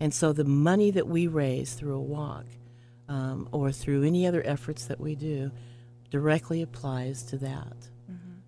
and 0.00 0.12
so 0.12 0.32
the 0.32 0.44
money 0.44 0.90
that 0.90 1.08
we 1.08 1.26
raise 1.26 1.74
through 1.74 1.96
a 1.96 2.00
walk 2.00 2.44
um, 3.08 3.48
or 3.52 3.72
through 3.72 4.04
any 4.04 4.26
other 4.26 4.42
efforts 4.44 4.86
that 4.86 5.00
we 5.00 5.14
do 5.14 5.50
directly 6.10 6.62
applies 6.62 7.22
to 7.24 7.38
that. 7.38 7.76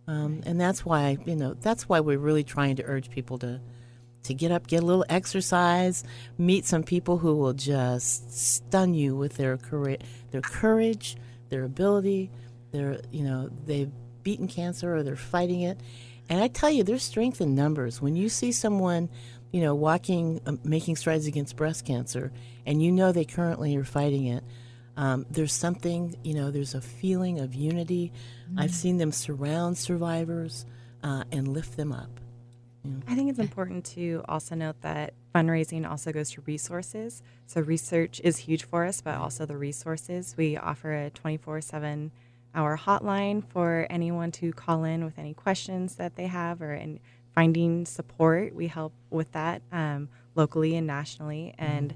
Um, 0.06 0.40
and 0.44 0.60
that's 0.60 0.84
why 0.84 1.18
you 1.24 1.36
know 1.36 1.54
that's 1.54 1.88
why 1.88 2.00
we're 2.00 2.18
really 2.18 2.42
trying 2.42 2.76
to 2.76 2.84
urge 2.84 3.10
people 3.10 3.38
to 3.38 3.60
to 4.24 4.34
get 4.34 4.50
up, 4.50 4.66
get 4.66 4.82
a 4.82 4.86
little 4.86 5.04
exercise, 5.08 6.04
meet 6.36 6.66
some 6.66 6.82
people 6.82 7.18
who 7.18 7.36
will 7.36 7.52
just 7.52 8.36
stun 8.36 8.92
you 8.92 9.16
with 9.16 9.36
their 9.36 9.56
courage, 9.56 10.00
their 10.30 10.40
courage, 10.40 11.16
their 11.48 11.64
ability, 11.64 12.30
their 12.72 13.00
you 13.12 13.22
know 13.22 13.50
they've 13.66 13.90
beaten 14.22 14.48
cancer 14.48 14.96
or 14.96 15.02
they're 15.02 15.16
fighting 15.16 15.62
it. 15.62 15.80
And 16.28 16.40
I 16.40 16.48
tell 16.48 16.70
you, 16.70 16.84
there's 16.84 17.02
strength 17.02 17.40
in 17.40 17.54
numbers. 17.54 18.00
When 18.00 18.14
you 18.14 18.28
see 18.28 18.52
someone, 18.52 19.08
you 19.52 19.60
know, 19.60 19.74
walking, 19.74 20.40
um, 20.46 20.60
making 20.64 20.96
strides 20.96 21.26
against 21.26 21.56
breast 21.56 21.84
cancer, 21.84 22.32
and 22.70 22.80
you 22.80 22.92
know 22.92 23.10
they 23.10 23.24
currently 23.24 23.76
are 23.76 23.84
fighting 23.84 24.26
it, 24.26 24.44
um, 24.96 25.26
there's 25.28 25.52
something, 25.52 26.14
you 26.22 26.34
know, 26.34 26.52
there's 26.52 26.72
a 26.76 26.80
feeling 26.80 27.40
of 27.40 27.52
unity. 27.52 28.12
I've 28.56 28.70
seen 28.72 28.96
them 28.96 29.10
surround 29.10 29.76
survivors 29.76 30.66
uh, 31.02 31.24
and 31.32 31.48
lift 31.48 31.76
them 31.76 31.90
up. 31.90 32.20
I 33.08 33.16
think 33.16 33.28
it's 33.28 33.40
important 33.40 33.84
to 33.86 34.22
also 34.28 34.54
note 34.54 34.80
that 34.82 35.14
fundraising 35.34 35.88
also 35.88 36.12
goes 36.12 36.30
to 36.30 36.42
resources. 36.42 37.24
So 37.46 37.60
research 37.60 38.20
is 38.22 38.36
huge 38.36 38.62
for 38.62 38.86
us, 38.86 39.00
but 39.00 39.16
also 39.16 39.44
the 39.46 39.56
resources. 39.56 40.36
We 40.38 40.56
offer 40.56 40.94
a 40.94 41.10
24/7 41.10 42.12
hour 42.54 42.78
hotline 42.78 43.42
for 43.42 43.86
anyone 43.90 44.30
to 44.32 44.52
call 44.52 44.84
in 44.84 45.04
with 45.04 45.18
any 45.18 45.34
questions 45.34 45.96
that 45.96 46.14
they 46.14 46.28
have 46.28 46.62
or 46.62 46.74
in 46.74 47.00
finding 47.34 47.84
support. 47.84 48.54
We 48.54 48.68
help 48.68 48.92
with 49.10 49.32
that 49.32 49.62
um, 49.72 50.08
locally 50.36 50.76
and 50.76 50.86
nationally, 50.86 51.54
and 51.58 51.92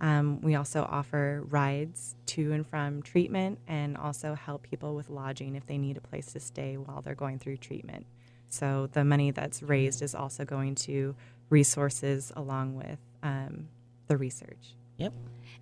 um, 0.00 0.40
we 0.40 0.54
also 0.54 0.86
offer 0.90 1.42
rides 1.48 2.14
to 2.26 2.52
and 2.52 2.66
from 2.66 3.02
treatment, 3.02 3.58
and 3.66 3.96
also 3.96 4.34
help 4.34 4.62
people 4.62 4.94
with 4.94 5.08
lodging 5.10 5.54
if 5.54 5.66
they 5.66 5.78
need 5.78 5.96
a 5.96 6.00
place 6.00 6.32
to 6.32 6.40
stay 6.40 6.76
while 6.76 7.00
they're 7.00 7.14
going 7.14 7.38
through 7.38 7.58
treatment. 7.58 8.06
So 8.48 8.88
the 8.92 9.04
money 9.04 9.30
that's 9.30 9.62
raised 9.62 10.02
is 10.02 10.14
also 10.14 10.44
going 10.44 10.74
to 10.76 11.14
resources 11.50 12.32
along 12.36 12.76
with 12.76 12.98
um, 13.22 13.68
the 14.08 14.16
research. 14.16 14.74
Yep. 14.98 15.12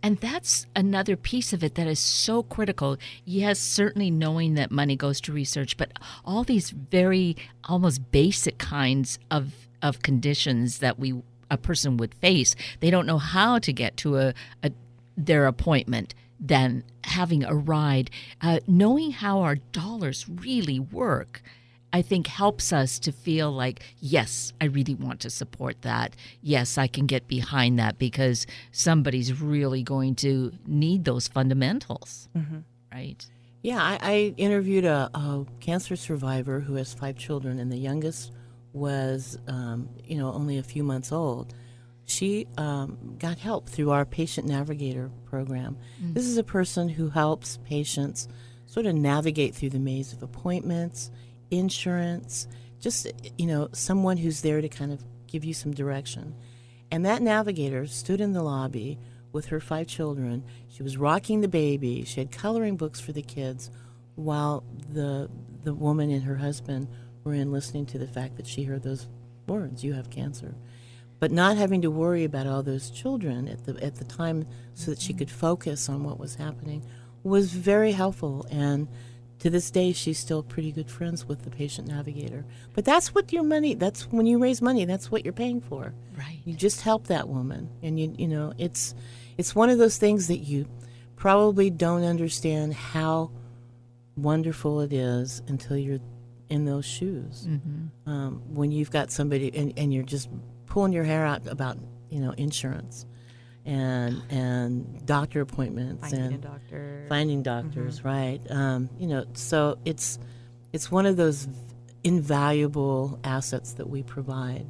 And 0.02 0.18
that's 0.18 0.66
another 0.76 1.16
piece 1.16 1.52
of 1.52 1.64
it 1.64 1.76
that 1.76 1.86
is 1.86 1.98
so 1.98 2.42
critical. 2.42 2.98
Yes, 3.24 3.58
certainly 3.58 4.10
knowing 4.10 4.54
that 4.54 4.70
money 4.70 4.96
goes 4.96 5.20
to 5.22 5.32
research, 5.32 5.76
but 5.76 5.92
all 6.24 6.44
these 6.44 6.70
very 6.70 7.36
almost 7.64 8.10
basic 8.10 8.58
kinds 8.58 9.18
of 9.30 9.52
of 9.82 10.00
conditions 10.00 10.78
that 10.78 10.98
we 10.98 11.14
a 11.54 11.58
person 11.68 11.96
would 11.96 12.14
face, 12.14 12.54
they 12.80 12.90
don't 12.90 13.06
know 13.06 13.18
how 13.36 13.58
to 13.60 13.72
get 13.72 13.96
to 13.98 14.08
a, 14.18 14.34
a 14.62 14.70
their 15.16 15.46
appointment. 15.46 16.14
than 16.40 16.82
having 17.04 17.42
a 17.44 17.54
ride, 17.54 18.10
uh, 18.42 18.58
knowing 18.66 19.12
how 19.12 19.40
our 19.46 19.56
dollars 19.72 20.26
really 20.28 20.78
work. 20.80 21.40
I 21.98 22.02
think 22.02 22.26
helps 22.26 22.72
us 22.72 22.98
to 22.98 23.12
feel 23.12 23.52
like, 23.52 23.76
yes, 24.00 24.52
I 24.60 24.64
really 24.66 24.96
want 24.96 25.20
to 25.20 25.30
support 25.30 25.76
that. 25.82 26.16
Yes, 26.42 26.76
I 26.76 26.88
can 26.88 27.06
get 27.06 27.28
behind 27.28 27.78
that 27.78 27.98
because 27.98 28.46
somebody's 28.72 29.30
really 29.40 29.82
going 29.84 30.16
to 30.16 30.52
need 30.66 31.04
those 31.04 31.28
fundamentals, 31.28 32.28
Mm-hmm. 32.36 32.58
right? 32.92 33.24
Yeah, 33.62 33.80
I, 33.80 33.98
I 34.02 34.34
interviewed 34.36 34.84
a, 34.84 35.08
a 35.14 35.46
cancer 35.60 35.96
survivor 35.96 36.60
who 36.60 36.74
has 36.74 36.92
five 36.92 37.16
children, 37.16 37.58
and 37.60 37.70
the 37.70 37.78
youngest 37.78 38.32
was, 38.74 39.38
um, 39.48 39.88
you 40.04 40.18
know, 40.18 40.32
only 40.32 40.58
a 40.58 40.62
few 40.62 40.82
months 40.82 41.12
old. 41.12 41.54
She 42.04 42.46
um, 42.58 43.16
got 43.18 43.38
help 43.38 43.68
through 43.68 43.90
our 43.90 44.04
patient 44.04 44.46
navigator 44.46 45.10
program. 45.24 45.78
This 46.12 46.26
is 46.26 46.36
a 46.36 46.44
person 46.44 46.88
who 46.90 47.08
helps 47.08 47.58
patients 47.64 48.28
sort 48.66 48.84
of 48.84 48.94
navigate 48.94 49.54
through 49.54 49.70
the 49.70 49.78
maze 49.78 50.12
of 50.12 50.22
appointments, 50.22 51.10
insurance, 51.50 52.46
just, 52.80 53.10
you 53.38 53.46
know, 53.46 53.68
someone 53.72 54.18
who's 54.18 54.42
there 54.42 54.60
to 54.60 54.68
kind 54.68 54.92
of 54.92 55.02
give 55.26 55.44
you 55.44 55.54
some 55.54 55.72
direction. 55.72 56.34
And 56.90 57.06
that 57.06 57.22
navigator 57.22 57.86
stood 57.86 58.20
in 58.20 58.32
the 58.32 58.42
lobby 58.42 58.98
with 59.32 59.46
her 59.46 59.60
five 59.60 59.86
children. 59.86 60.44
She 60.68 60.82
was 60.82 60.98
rocking 60.98 61.40
the 61.40 61.48
baby. 61.48 62.04
She 62.04 62.20
had 62.20 62.30
coloring 62.30 62.76
books 62.76 63.00
for 63.00 63.12
the 63.12 63.22
kids 63.22 63.70
while 64.16 64.64
the 64.92 65.30
the 65.64 65.74
woman 65.74 66.10
and 66.10 66.22
her 66.22 66.36
husband 66.36 66.86
were 67.24 67.34
in 67.34 67.52
listening 67.52 67.86
to 67.86 67.98
the 67.98 68.06
fact 68.06 68.36
that 68.36 68.46
she 68.46 68.64
heard 68.64 68.82
those 68.82 69.08
words, 69.46 69.82
you 69.82 69.94
have 69.94 70.10
cancer. 70.10 70.54
But 71.18 71.32
not 71.32 71.56
having 71.56 71.82
to 71.82 71.90
worry 71.90 72.24
about 72.24 72.46
all 72.46 72.62
those 72.62 72.90
children 72.90 73.48
at 73.48 73.64
the 73.64 73.82
at 73.82 73.96
the 73.96 74.04
time 74.04 74.46
so 74.74 74.90
that 74.90 75.00
she 75.00 75.14
could 75.14 75.30
focus 75.30 75.88
on 75.88 76.04
what 76.04 76.18
was 76.18 76.34
happening 76.34 76.84
was 77.22 77.52
very 77.54 77.92
helpful 77.92 78.46
and 78.50 78.86
to 79.38 79.50
this 79.50 79.70
day 79.70 79.92
she's 79.92 80.18
still 80.18 80.42
pretty 80.42 80.72
good 80.72 80.90
friends 80.90 81.26
with 81.26 81.42
the 81.42 81.50
patient 81.50 81.88
navigator. 81.88 82.44
But 82.74 82.84
that's 82.84 83.14
what 83.14 83.32
your 83.32 83.42
money 83.42 83.74
that's 83.74 84.10
when 84.10 84.26
you 84.26 84.38
raise 84.38 84.60
money, 84.60 84.84
that's 84.84 85.10
what 85.10 85.24
you're 85.24 85.32
paying 85.32 85.60
for. 85.60 85.94
Right. 86.16 86.40
You 86.44 86.54
just 86.54 86.82
help 86.82 87.06
that 87.08 87.28
woman, 87.28 87.70
and 87.82 87.98
you 87.98 88.14
you 88.18 88.28
know 88.28 88.52
it's 88.58 88.94
it's 89.38 89.54
one 89.54 89.70
of 89.70 89.78
those 89.78 89.98
things 89.98 90.28
that 90.28 90.38
you 90.38 90.66
probably 91.16 91.70
don't 91.70 92.04
understand 92.04 92.74
how 92.74 93.30
wonderful 94.16 94.80
it 94.80 94.92
is 94.92 95.42
until 95.48 95.76
you're 95.76 96.00
in 96.48 96.64
those 96.64 96.84
shoes. 96.84 97.46
Mm-hmm. 97.48 98.10
Um, 98.10 98.42
when 98.48 98.70
you've 98.70 98.90
got 98.90 99.10
somebody 99.10 99.54
and, 99.54 99.72
and 99.76 99.92
you're 99.92 100.04
just 100.04 100.28
pulling 100.66 100.92
your 100.92 101.04
hair 101.04 101.24
out 101.24 101.46
about 101.46 101.78
you 102.10 102.20
know 102.20 102.32
insurance 102.32 103.06
and 103.64 104.22
and 104.30 105.06
doctor 105.06 105.40
appointments 105.40 106.02
Finding 106.02 106.20
and 106.20 106.34
a 106.34 106.38
doctor. 106.48 107.06
finding 107.08 107.42
doctors, 107.42 108.04
right? 108.04 108.40
Um, 108.50 108.90
you 108.98 109.06
know, 109.06 109.24
so 109.34 109.78
it's 109.84 110.18
it's 110.72 110.90
one 110.90 111.06
of 111.06 111.16
those 111.16 111.48
invaluable 112.02 113.18
assets 113.24 113.74
that 113.74 113.88
we 113.88 114.02
provide. 114.02 114.66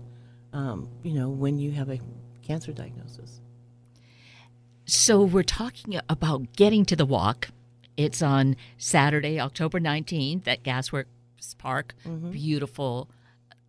Um, 0.52 0.88
you 1.02 1.14
know, 1.14 1.28
when 1.28 1.58
you 1.58 1.72
have 1.72 1.90
a 1.90 1.98
cancer 2.42 2.72
diagnosis. 2.72 3.40
So 4.86 5.22
we're 5.22 5.42
talking 5.42 5.98
about 6.08 6.52
getting 6.52 6.84
to 6.86 6.96
the 6.96 7.06
walk. 7.06 7.48
It's 7.96 8.22
on 8.22 8.56
Saturday, 8.76 9.40
October 9.40 9.80
19th 9.80 10.46
at 10.46 10.62
Gasworks 11.44 11.58
Park. 11.58 11.94
Beautiful 12.30 13.08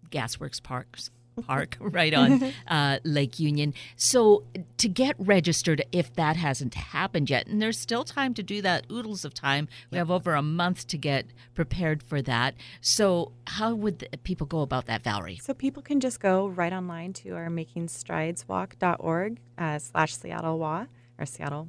Gasworks 0.10 0.62
Parks 0.62 1.10
Park 1.48 1.76
right 1.80 2.14
on 2.14 2.54
uh, 2.68 3.00
Lake 3.04 3.40
Union. 3.40 3.74
So 3.98 4.44
to 4.78 4.88
get 4.88 5.16
registered, 5.20 5.84
if 5.92 6.14
that 6.14 6.38
hasn't 6.38 6.76
happened 6.76 7.30
yet, 7.30 7.48
and 7.48 7.62
there's 7.62 7.78
still 7.78 8.04
time 8.06 8.34
to 8.36 8.44
do 8.44 8.62
that, 8.62 8.86
oodles 8.90 9.26
of 9.26 9.34
time. 9.34 9.68
We 9.92 9.98
have 9.98 10.10
over 10.10 10.34
a 10.34 10.42
month 10.42 10.88
to 10.88 10.98
get 10.98 11.26
prepared 11.54 12.02
for 12.02 12.22
that. 12.22 12.56
So 12.80 13.34
how 13.48 13.74
would 13.74 14.08
people 14.24 14.48
go 14.48 14.62
about 14.62 14.86
that, 14.86 15.04
Valerie? 15.04 15.40
So 15.42 15.54
people 15.54 15.84
can 15.84 16.00
just 16.00 16.20
go 16.22 16.48
right 16.48 16.72
online 16.72 17.12
to 17.14 17.32
our 17.32 17.50
makingstrideswalk.org 17.50 19.40
uh, 19.58 19.80
slash 19.80 20.16
Seattle 20.16 20.60
WA 20.60 20.86
or 21.20 21.26
Seattle 21.26 21.68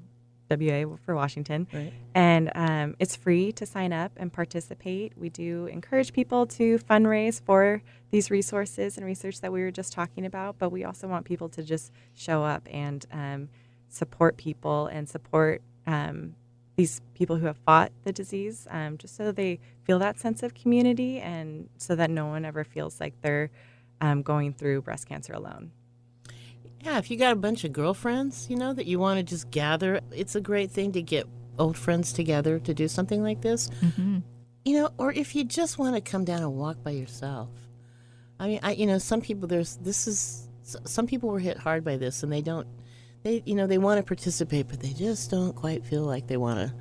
WA 0.51 0.97
for 1.05 1.15
Washington. 1.15 1.67
Right. 1.73 1.93
And 2.15 2.51
um, 2.55 2.97
it's 2.99 3.17
free 3.17 3.53
to 3.53 3.67
sign 3.67 3.93
up 3.93 4.13
and 4.17 4.33
participate. 4.33 5.13
We 5.17 5.29
do 5.29 5.67
encourage 5.67 6.13
people 6.13 6.47
to 6.47 6.79
fundraise 6.79 7.41
for 7.41 7.83
these 8.11 8.31
resources 8.31 8.97
and 8.97 9.07
research 9.07 9.41
that 9.41 9.53
we 9.53 9.61
were 9.61 9.71
just 9.71 9.93
talking 9.93 10.25
about, 10.25 10.59
but 10.59 10.71
we 10.71 10.85
also 10.85 11.09
want 11.09 11.25
people 11.25 11.49
to 11.51 11.63
just 11.63 11.93
show 12.15 12.45
up 12.45 12.69
and 12.71 13.05
um, 13.13 13.49
support 13.89 14.37
people 14.37 14.87
and 14.87 15.09
support 15.09 15.63
um, 15.87 16.35
these 16.77 17.01
people 17.15 17.37
who 17.37 17.47
have 17.47 17.57
fought 17.59 17.91
the 18.05 18.13
disease, 18.13 18.67
um, 18.71 18.99
just 18.99 19.17
so 19.17 19.33
they 19.33 19.59
feel 19.85 19.99
that 19.99 20.19
sense 20.19 20.43
of 20.43 20.55
community 20.55 21.21
and 21.21 21.69
so 21.79 21.97
that 21.97 22.11
no 22.11 22.27
one 22.27 22.45
ever 22.45 22.65
feels 22.65 23.01
like 23.01 23.15
they're 23.23 23.51
um, 24.01 24.23
going 24.23 24.53
through 24.53 24.83
breast 24.83 25.09
cancer 25.09 25.33
alone. 25.33 25.71
Yeah, 26.87 26.99
if 26.99 27.11
you 27.11 27.17
got 27.17 27.33
a 27.33 27.37
bunch 27.37 27.65
of 27.65 27.73
girlfriends, 27.73 28.47
you 28.49 28.55
know, 28.55 28.73
that 28.73 28.87
you 28.87 29.01
want 29.01 29.19
to 29.19 29.25
just 29.25 29.51
gather, 29.51 30.01
it's 30.13 30.37
a 30.37 30.41
great 30.41 30.71
thing 30.71 30.93
to 30.93 31.03
get 31.03 31.27
old 31.59 31.77
friends 31.77 32.13
together 32.13 32.61
to 32.61 32.73
do 32.73 32.87
something 32.87 33.25
like 33.25 33.41
this. 33.41 33.71
Mm-hmm. 33.83 34.19
You 34.65 34.81
know, 34.81 34.91
or 34.97 35.13
if 35.13 35.35
you 35.35 35.43
just 35.43 35.81
want 35.81 35.97
to 35.97 36.01
come 36.01 36.25
down 36.25 36.43
and 36.43 36.55
walk 36.55 36.85
by 36.85 36.93
yourself. 36.93 37.49
I 38.39 38.47
mean, 38.47 38.61
I 38.63 38.71
you 38.73 38.87
know, 38.87 38.99
some 38.99 39.21
people 39.21 39.49
there's 39.49 39.79
this 39.79 40.07
is 40.07 40.49
some 40.63 41.09
people 41.09 41.29
were 41.29 41.41
hit 41.41 41.59
hard 41.59 41.83
by 41.83 41.97
this 41.97 42.23
and 42.23 42.33
they 42.33 42.41
don't 42.41 42.69
they 43.25 43.43
you 43.45 43.57
know, 43.57 43.67
they 43.67 43.79
want 43.79 43.99
to 43.99 44.05
participate 44.05 44.69
but 44.69 44.79
they 44.79 44.93
just 44.93 45.29
don't 45.29 45.57
quite 45.57 45.85
feel 45.85 46.03
like 46.03 46.29
they 46.29 46.37
want 46.37 46.61
to 46.61 46.73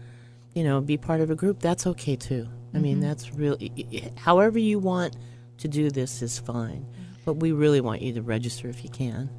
you 0.53 0.63
know, 0.63 0.81
be 0.81 0.97
part 0.97 1.19
of 1.19 1.31
a 1.31 1.35
group. 1.35 1.59
That's 1.61 1.87
okay 1.87 2.15
too. 2.15 2.47
I 2.75 2.77
mean, 2.77 2.99
that's 2.99 3.33
really 3.33 4.11
however 4.17 4.59
you 4.59 4.77
want 4.77 5.17
to 5.57 5.67
do 5.67 5.89
this 5.89 6.21
is 6.21 6.37
fine. 6.37 6.85
But 7.25 7.37
we 7.37 7.53
really 7.53 7.81
want 7.81 8.03
you 8.03 8.13
to 8.13 8.21
register 8.21 8.69
if 8.69 8.83
you 8.83 8.89
can. 8.91 9.31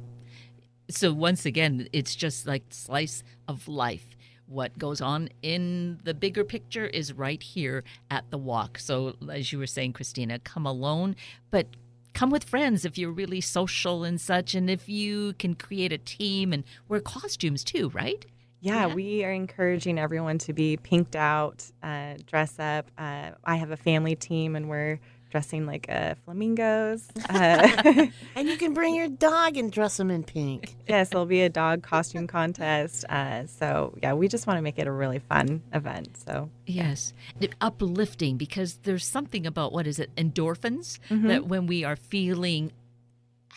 So 0.89 1.11
once 1.13 1.45
again, 1.45 1.87
it's 1.93 2.15
just 2.15 2.47
like 2.47 2.63
slice 2.69 3.23
of 3.47 3.67
life. 3.67 4.05
What 4.47 4.77
goes 4.77 5.01
on 5.01 5.29
in 5.41 5.99
the 6.03 6.13
bigger 6.13 6.45
picture 6.45 6.85
is 6.85 7.11
right 7.11 7.41
here 7.43 7.83
at 8.09 8.29
the 8.31 8.37
walk. 8.37 8.79
So 8.79 9.15
as 9.29 9.51
you 9.51 9.59
were 9.59 9.67
saying, 9.67 9.93
Christina, 9.93 10.39
come 10.39 10.65
alone, 10.65 11.17
but 11.51 11.67
come 12.13 12.29
with 12.29 12.45
friends 12.45 12.85
if 12.85 12.97
you're 12.97 13.11
really 13.11 13.41
social 13.41 14.05
and 14.05 14.19
such, 14.21 14.55
and 14.55 14.69
if 14.69 14.87
you 14.87 15.33
can 15.33 15.53
create 15.53 15.91
a 15.91 15.97
team 15.97 16.53
and 16.53 16.63
wear 16.87 17.01
costumes 17.01 17.63
too, 17.65 17.89
right? 17.89 18.25
Yeah, 18.61 18.87
Yeah. 18.87 18.93
we 18.95 19.23
are 19.25 19.31
encouraging 19.31 19.99
everyone 19.99 20.37
to 20.39 20.53
be 20.53 20.77
pinked 20.77 21.15
out, 21.15 21.65
uh, 21.83 22.15
dress 22.25 22.57
up. 22.57 22.89
Uh, 22.97 23.31
I 23.43 23.57
have 23.57 23.71
a 23.71 23.77
family 23.77 24.15
team, 24.15 24.55
and 24.55 24.67
we're 24.69 24.99
dressing 25.29 25.65
like 25.65 25.85
uh, 25.89 26.15
flamingos. 26.25 27.07
Uh, 27.29 28.07
And 28.35 28.47
you 28.47 28.57
can 28.57 28.73
bring 28.73 28.95
your 28.95 29.07
dog 29.07 29.57
and 29.57 29.71
dress 29.71 29.97
them 29.97 30.09
in 30.11 30.23
pink. 30.23 30.75
yes, 30.87 31.09
there'll 31.09 31.25
be 31.25 31.41
a 31.41 31.49
dog 31.49 31.83
costume 31.83 32.27
contest. 32.27 33.05
Uh, 33.09 33.45
so 33.47 33.93
yeah, 34.01 34.13
we 34.13 34.27
just 34.27 34.47
want 34.47 34.57
to 34.57 34.61
make 34.61 34.79
it 34.79 34.87
a 34.87 34.91
really 34.91 35.19
fun 35.19 35.61
event. 35.73 36.17
So 36.25 36.49
Yes, 36.65 37.13
uplifting 37.61 38.37
because 38.37 38.77
there's 38.83 39.05
something 39.05 39.45
about 39.45 39.71
what 39.73 39.87
is 39.87 39.99
it 39.99 40.13
endorphins 40.15 40.99
that 41.09 41.47
when 41.47 41.67
we 41.67 41.83
are 41.83 41.95
feeling 41.95 42.71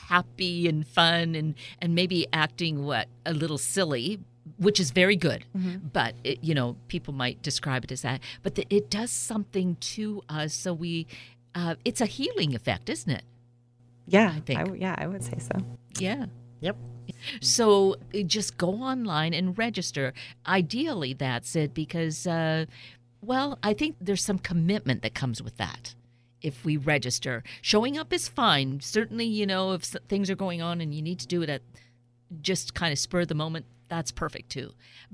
happy 0.09 0.69
and 0.69 0.87
fun 0.87 1.35
and 1.35 1.55
and 1.81 1.95
maybe 1.95 2.27
acting 2.33 2.85
what 2.85 3.09
a 3.27 3.33
little 3.33 3.59
silly, 3.59 4.19
which 4.59 4.81
is 4.81 4.91
very 4.91 5.17
good, 5.17 5.45
but 5.93 6.15
it, 6.25 6.43
you 6.43 6.55
know 6.55 6.77
people 6.89 7.13
might 7.15 7.43
describe 7.43 7.85
it 7.85 7.93
as 7.93 8.03
that, 8.03 8.21
but 8.43 8.55
the, 8.55 8.67
it 8.71 8.91
does 8.91 9.11
something 9.11 9.77
to 9.81 10.23
us. 10.29 10.55
So 10.55 10.73
we, 10.73 11.07
uh, 11.55 11.75
it's 11.85 12.01
a 12.01 12.07
healing 12.07 12.55
effect, 12.55 12.89
isn't 12.89 13.11
it? 13.11 13.25
yeah, 14.07 14.33
I 14.37 14.41
think. 14.41 14.61
w- 14.61 14.81
yeah, 14.81 14.95
I 14.99 15.07
would 15.07 15.23
say 15.23 15.39
so. 15.39 15.59
Yeah. 15.99 16.27
Yep. 16.61 16.77
So 17.41 17.97
just 18.27 18.57
go 18.59 18.71
online 18.75 19.35
and 19.35 19.57
register. 19.57 20.13
Ideally, 20.47 21.13
that's 21.15 21.55
it 21.57 21.75
because, 21.75 22.27
uh, 22.27 22.67
well, 23.21 23.59
I 23.63 23.73
think 23.73 23.97
there's 24.01 24.25
some 24.25 24.39
commitment 24.39 25.03
that 25.03 25.15
comes 25.15 25.43
with 25.43 25.57
that. 25.59 25.95
If 26.43 26.65
we 26.65 26.77
register, 26.77 27.43
showing 27.63 27.99
up 27.99 28.13
is 28.13 28.29
fine. 28.29 28.81
Certainly, 28.81 29.27
you 29.27 29.47
know, 29.47 29.73
if 29.73 29.83
things 30.09 30.31
are 30.31 30.35
going 30.37 30.63
on 30.63 30.81
and 30.81 30.95
you 30.95 31.03
need 31.03 31.19
to 31.21 31.27
do 31.27 31.43
it 31.43 31.51
at 31.51 31.63
just 32.41 32.75
kind 32.75 32.93
of 32.93 32.99
spur 32.99 33.21
of 33.21 33.29
the 33.29 33.35
moment, 33.35 33.67
that's 33.91 34.11
perfect 34.11 34.49
too. 34.49 34.73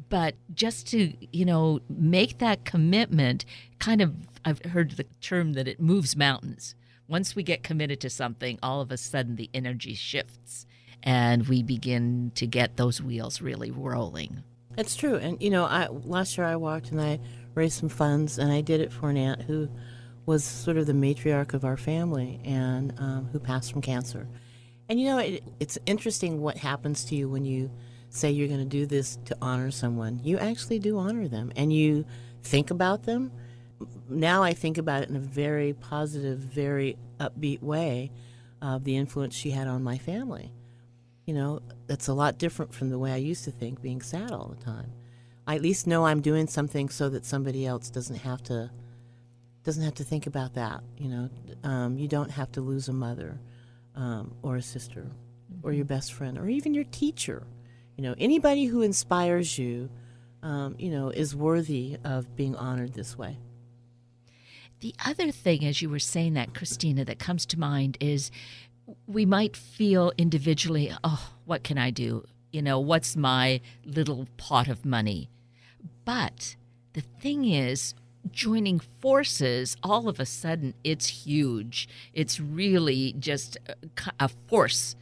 But 0.09 0.37
just 0.55 0.87
to, 0.91 1.13
you 1.37 1.45
know, 1.45 1.81
make 1.89 2.39
that 2.39 2.65
commitment, 2.65 3.45
kind 3.81 4.01
of, 4.01 4.15
I've 4.45 4.65
heard 4.67 4.93
the 4.93 5.05
term 5.21 5.55
that 5.55 5.67
it 5.67 5.81
moves 5.81 6.17
mountains. 6.17 6.77
Once 7.09 7.35
we 7.35 7.43
get 7.43 7.65
committed 7.65 8.01
to 8.03 8.11
something, 8.11 8.59
all 8.63 8.81
of 8.81 8.93
a 8.93 8.97
sudden 8.97 9.35
the 9.35 9.51
energy 9.53 9.95
shifts 9.95 10.67
and 11.03 11.49
we 11.49 11.63
begin 11.63 12.31
to 12.35 12.47
get 12.47 12.77
those 12.77 13.01
wheels 13.03 13.41
really 13.41 13.71
rolling. 13.71 14.43
It's 14.77 14.95
true. 14.95 15.17
And, 15.17 15.41
you 15.43 15.51
know, 15.51 15.65
I 15.65 15.89
last 15.89 16.37
year 16.37 16.47
I 16.47 16.57
walked 16.57 16.91
and 16.91 17.01
I 17.01 17.19
raised 17.55 17.79
some 17.79 17.89
funds, 17.89 18.39
and 18.39 18.53
I 18.53 18.61
did 18.61 18.83
it 18.83 18.93
for 18.93 19.09
an 19.09 19.17
aunt 19.17 19.43
who 19.43 19.69
was 20.27 20.45
sort 20.45 20.77
of 20.77 20.87
the 20.87 20.93
matriarch 20.93 21.55
of 21.55 21.65
our 21.65 21.79
family 21.79 22.41
and 22.45 22.93
um, 22.99 23.29
who 23.33 23.39
passed 23.39 23.73
from 23.73 23.81
cancer. 23.81 24.29
And, 24.89 25.01
you 25.01 25.07
know, 25.07 25.19
it, 25.19 25.43
it's 25.59 25.79
interesting 25.87 26.43
what 26.43 26.59
happens 26.59 27.05
to 27.07 27.15
you 27.15 27.31
when 27.31 27.45
you 27.47 27.71
say 28.17 28.31
you're 28.31 28.49
going 28.49 28.61
to 28.61 28.65
do 28.65 28.87
this 28.87 29.19
to 29.27 29.37
honor 29.41 29.71
someone. 29.71 30.21
You 30.23 30.39
actually 30.39 30.79
do 30.79 30.99
honor 30.99 31.29
them, 31.29 31.53
and 31.57 31.73
you 31.73 32.05
think 32.43 32.71
about 32.71 33.05
them. 33.05 33.33
now 34.09 34.43
I 34.43 34.55
think 34.55 34.79
about 34.79 35.03
it 35.03 35.11
in 35.11 35.17
a 35.17 35.21
very 35.21 35.73
positive, 35.75 36.39
very 36.39 36.97
upbeat 37.21 37.63
way 37.63 38.11
of 38.63 38.85
the 38.85 38.97
influence 38.97 39.35
she 39.35 39.51
had 39.51 39.67
on 39.67 39.83
my 39.83 39.99
family. 39.99 40.53
You 41.27 41.35
know, 41.35 41.61
that's 41.87 42.09
a 42.09 42.15
lot 42.15 42.39
different 42.39 42.73
from 42.73 42.91
the 42.91 42.99
way 42.99 43.13
I 43.13 43.17
used 43.17 43.45
to 43.45 43.51
think, 43.51 43.83
being 43.83 44.01
sad 44.01 44.31
all 44.31 44.49
the 44.49 44.65
time. 44.65 44.93
I 45.47 45.57
at 45.57 45.63
least 45.63 45.87
know 45.87 46.07
I'm 46.07 46.21
doing 46.21 46.47
something 46.47 46.89
so 46.89 47.09
that 47.11 47.25
somebody 47.25 47.67
else 47.67 47.91
doesn't 47.91 48.17
have 48.17 48.43
to 48.45 48.71
doesn't 49.63 49.83
have 49.83 49.95
to 49.97 50.05
think 50.05 50.29
about 50.29 50.55
that. 50.55 50.81
You 50.97 51.09
know, 51.09 51.31
um, 51.65 51.99
you 51.99 52.07
don't 52.07 52.31
have 52.31 52.53
to 52.53 52.61
lose 52.61 52.89
a 52.89 52.93
mother 52.93 53.41
um, 53.97 54.33
or 54.43 54.57
a 54.57 54.63
sister 54.63 55.01
mm-hmm. 55.01 55.67
or 55.67 55.73
your 55.73 55.85
best 55.85 56.13
friend 56.13 56.39
or 56.39 56.49
even 56.49 56.73
your 56.73 56.85
teacher. 56.85 57.43
You 57.97 58.03
know, 58.03 58.15
anybody 58.19 58.67
who 58.67 58.83
inspires 58.83 59.59
you, 59.59 59.89
um, 60.43 60.77
you 60.79 60.91
know, 60.91 61.09
is 61.09 61.35
worthy 61.35 61.97
of 62.05 62.37
being 62.37 62.55
honored 62.55 62.93
this 62.93 63.17
way. 63.17 63.39
The 64.81 64.95
other 65.05 65.31
thing, 65.31 65.65
as 65.65 65.81
you 65.81 65.89
were 65.89 65.99
saying 65.99 66.35
that, 66.35 66.55
Christina, 66.55 67.05
that 67.07 67.19
comes 67.19 67.47
to 67.47 67.59
mind 67.59 67.97
is 67.99 68.31
we 69.07 69.25
might 69.25 69.57
feel 69.57 70.13
individually, 70.19 70.93
oh, 71.03 71.33
what 71.47 71.65
can 71.65 71.79
I 71.79 71.91
do? 71.91 72.25
You 72.53 72.63
know, 72.63 72.79
what's 72.79 73.17
my 73.17 73.61
little 73.85 74.29
pot 74.37 74.69
of 74.69 74.85
money? 74.85 75.31
But 76.05 76.57
the 76.93 77.01
thing 77.01 77.47
is, 77.47 77.95
joining 78.31 78.79
forces, 78.79 79.77
all 79.83 80.09
of 80.09 80.21
a 80.21 80.27
sudden 80.27 80.75
it's 80.85 81.07
huge. 81.07 81.89
It's 82.13 82.39
really 82.39 83.15
just 83.19 83.57
a 84.21 84.29
force 84.29 84.97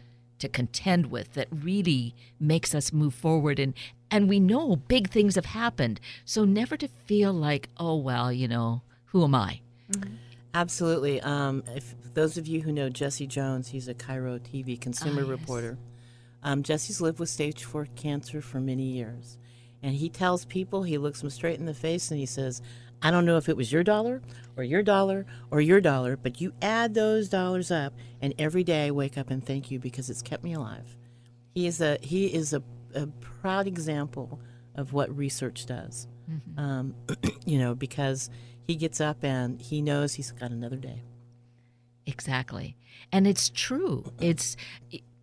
to 0.45 0.49
contend 0.49 1.07
with 1.07 1.33
that 1.35 1.49
really 1.51 2.15
makes 2.39 2.75
us 2.75 2.93
move 2.93 3.15
forward 3.15 3.59
and 3.59 3.75
and 4.11 4.29
we 4.29 4.39
know 4.39 4.77
big 4.77 5.11
things 5.11 5.35
have 5.35 5.47
happened. 5.47 5.99
So 6.25 6.45
never 6.45 6.77
to 6.77 6.87
feel 6.87 7.33
like, 7.33 7.69
oh 7.79 7.97
well, 7.97 8.33
you 8.33 8.47
know, 8.47 8.83
who 9.07 9.25
am 9.25 9.35
I? 9.35 9.61
Mm-hmm. 9.91 10.15
Absolutely. 10.55 11.21
Um, 11.23 11.65
if 11.75 11.95
those 12.15 12.39
of 12.39 12.47
you 12.47 12.61
who 12.61 12.71
know 12.71 12.89
Jesse 12.89 13.27
Jones, 13.27 13.69
he's 13.69 13.89
a 13.89 13.95
KIRO 13.95 14.39
TV 14.39 14.81
consumer 14.81 15.23
oh, 15.23 15.31
yes. 15.31 15.41
reporter. 15.41 15.79
Um, 16.45 16.63
Jesse's 16.63 17.01
lived 17.01 17.19
with 17.19 17.29
stage 17.29 17.65
four 17.65 17.89
cancer 17.97 18.41
for 18.41 18.61
many 18.61 18.85
years. 18.85 19.37
And 19.83 19.97
he 19.97 20.09
tells 20.09 20.45
people, 20.45 20.85
he 20.85 20.97
looks 20.97 21.21
them 21.21 21.31
straight 21.31 21.59
in 21.59 21.67
the 21.67 21.75
face 21.75 22.11
and 22.11 22.21
he 22.21 22.27
says, 22.27 22.63
I 23.05 23.11
don't 23.11 23.27
know 23.27 23.37
if 23.37 23.51
it 23.51 23.57
was 23.57 23.71
your 23.71 23.85
dollar 23.85 24.23
or 24.57 24.65
your 24.65 24.83
dollar 24.83 25.27
or 25.51 25.61
your 25.61 25.79
dollar, 25.83 26.17
but 26.17 26.41
you 26.41 26.55
add 26.63 26.95
those 26.95 27.29
dollars 27.29 27.71
up, 27.71 27.93
and 28.23 28.33
every 28.39 28.65
day 28.65 28.87
I 28.87 28.93
wake 28.93 29.19
up 29.19 29.29
and 29.29 29.45
thank 29.45 29.71
you 29.71 29.79
because 29.79 30.09
it's 30.09 30.23
kept 30.23 30.43
me 30.43 30.55
alive. 30.55 30.97
He 31.55 31.67
is 31.67 31.83
a 31.83 31.99
he 32.01 32.29
is 32.29 32.55
a, 32.55 32.63
a 32.95 33.07
proud 33.07 33.67
example 33.67 34.41
of 34.75 34.95
what 34.95 35.15
research 35.15 35.67
does. 35.67 36.09
Mm-hmm. 36.31 36.59
Um, 36.59 36.95
you 37.45 37.59
know, 37.59 37.75
because 37.75 38.31
he 38.67 38.75
gets 38.75 39.03
up 39.03 39.23
and 39.23 39.61
he 39.61 39.83
knows 39.83 40.15
he's 40.15 40.33
got 40.33 40.51
another 40.51 40.77
day. 40.79 41.03
Exactly, 42.07 42.75
and 43.13 43.27
it's 43.27 43.51
true. 43.51 44.15
It's 44.19 44.57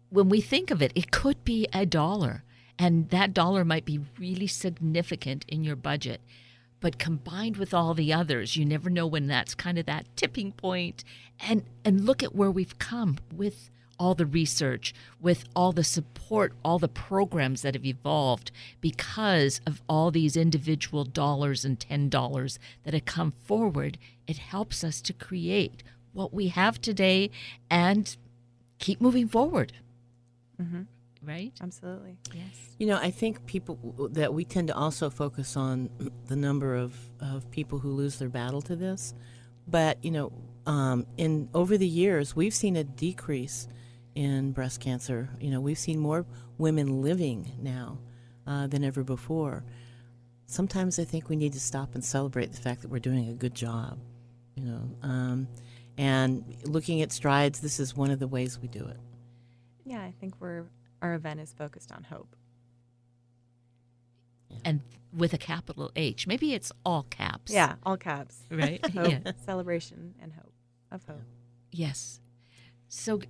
when 0.10 0.30
we 0.30 0.40
think 0.40 0.70
of 0.70 0.84
it, 0.84 0.92
it 0.94 1.10
could 1.10 1.44
be 1.44 1.68
a 1.74 1.88
dollar, 1.88 2.44
and 2.78 3.10
that 3.10 3.34
dollar 3.34 3.66
might 3.66 3.86
be 3.86 4.02
really 4.20 4.48
significant 4.48 5.46
in 5.48 5.64
your 5.64 5.76
budget 5.76 6.22
but 6.82 6.98
combined 7.00 7.58
with 7.58 7.74
all 7.74 7.94
the 7.94 8.12
others 8.12 8.58
you 8.58 8.66
never 8.66 8.90
know 8.90 9.08
when 9.08 9.28
that's 9.28 9.56
kind 9.56 9.78
of 9.78 9.86
that 9.86 10.06
tipping 10.18 10.52
point. 10.52 11.06
And 11.40 11.64
and 11.86 12.06
look 12.06 12.22
at 12.22 12.36
where 12.36 12.52
we've 12.52 12.78
come 12.78 13.18
with 13.34 13.70
all 13.98 14.16
the 14.16 14.26
research 14.26 14.96
with 15.20 15.46
all 15.56 15.72
the 15.72 15.84
support 15.84 16.54
all 16.66 16.80
the 16.80 16.88
programs 16.88 17.62
that 17.62 17.76
have 17.76 17.86
evolved 17.86 18.50
because 18.82 19.62
of 19.68 19.80
all 19.88 20.10
these 20.10 20.36
individual 20.36 21.04
dollars 21.04 21.64
and 21.64 21.80
ten 21.80 22.10
dollars 22.10 22.58
that 22.84 22.96
have 22.96 23.06
come 23.06 23.32
forward. 23.46 23.98
It 24.28 24.40
helps 24.40 24.84
us 24.84 25.02
to 25.04 25.14
create 25.14 25.84
what 26.14 26.34
we 26.34 26.48
have 26.48 26.82
today 26.82 27.30
and 27.70 28.16
keep 28.80 29.00
moving 29.00 29.28
forward. 29.28 29.72
Mm-hmm 30.62 30.82
right? 31.24 31.54
Absolutely. 31.62 32.18
Yes. 32.34 32.76
You 32.78 32.88
know, 32.88 32.98
I 32.98 33.12
think 33.12 33.46
people 33.46 34.10
that 34.14 34.34
we 34.34 34.46
tend 34.46 34.68
to 34.70 34.76
also 34.76 35.10
focus 35.10 35.56
on 35.56 35.90
the 36.28 36.36
number 36.36 36.76
of, 36.76 36.96
of 37.20 37.50
people 37.52 37.80
who 37.80 37.92
lose 37.92 38.18
their 38.20 38.30
battle 38.30 38.62
to 38.64 38.76
this. 38.76 39.14
But, 39.68 40.04
you 40.04 40.12
know, 40.12 40.32
um, 40.66 41.06
in 41.18 41.50
over 41.54 41.78
the 41.78 41.88
years, 41.88 42.36
we've 42.36 42.54
seen 42.54 42.76
a 42.76 42.84
decrease 42.84 43.68
in 44.16 44.52
breast 44.52 44.80
cancer. 44.80 45.30
You 45.40 45.52
know, 45.52 45.62
we've 45.62 45.78
seen 45.78 46.00
more 46.00 46.26
women 46.58 47.02
living 47.02 47.52
now 47.62 48.00
uh, 48.48 48.68
than 48.68 48.84
ever 48.84 49.04
before. 49.04 49.64
Sometimes 50.46 51.00
I 51.00 51.06
think 51.06 51.30
we 51.30 51.36
need 51.36 51.54
to 51.54 51.60
stop 51.60 51.96
and 51.96 52.04
celebrate 52.04 52.52
the 52.52 52.62
fact 52.62 52.82
that 52.82 52.90
we're 52.90 53.00
doing 53.00 53.30
a 53.30 53.34
good 53.34 53.56
job. 53.56 54.00
You 54.56 54.66
know, 54.66 54.90
um, 55.02 55.48
and 55.98 56.44
looking 56.66 57.02
at 57.02 57.12
strides, 57.12 57.62
this 57.62 57.80
is 57.80 57.96
one 57.96 58.12
of 58.12 58.20
the 58.20 58.28
ways 58.28 58.60
we 58.60 58.68
do 58.68 58.86
it. 58.86 58.98
Yeah, 59.86 60.02
I 60.02 60.14
think 60.20 60.36
we're 60.40 60.66
our 61.02 61.14
event 61.14 61.40
is 61.40 61.54
focused 61.54 61.92
on 61.92 62.04
hope. 62.04 62.36
And 64.64 64.82
with 65.14 65.34
a 65.34 65.38
capital 65.38 65.92
H. 65.96 66.28
Maybe 66.28 66.54
it's 66.54 66.72
all 66.86 67.04
caps. 67.04 67.52
Yeah, 67.52 67.76
all 67.84 67.98
caps. 67.98 68.40
Right? 68.50 68.84
hope, 68.94 69.10
yeah. 69.10 69.32
Celebration 69.46 70.16
and 70.22 70.34
hope 70.34 70.54
of 70.92 71.04
hope. 71.06 71.22
Yes. 71.72 72.20
So 72.88 73.22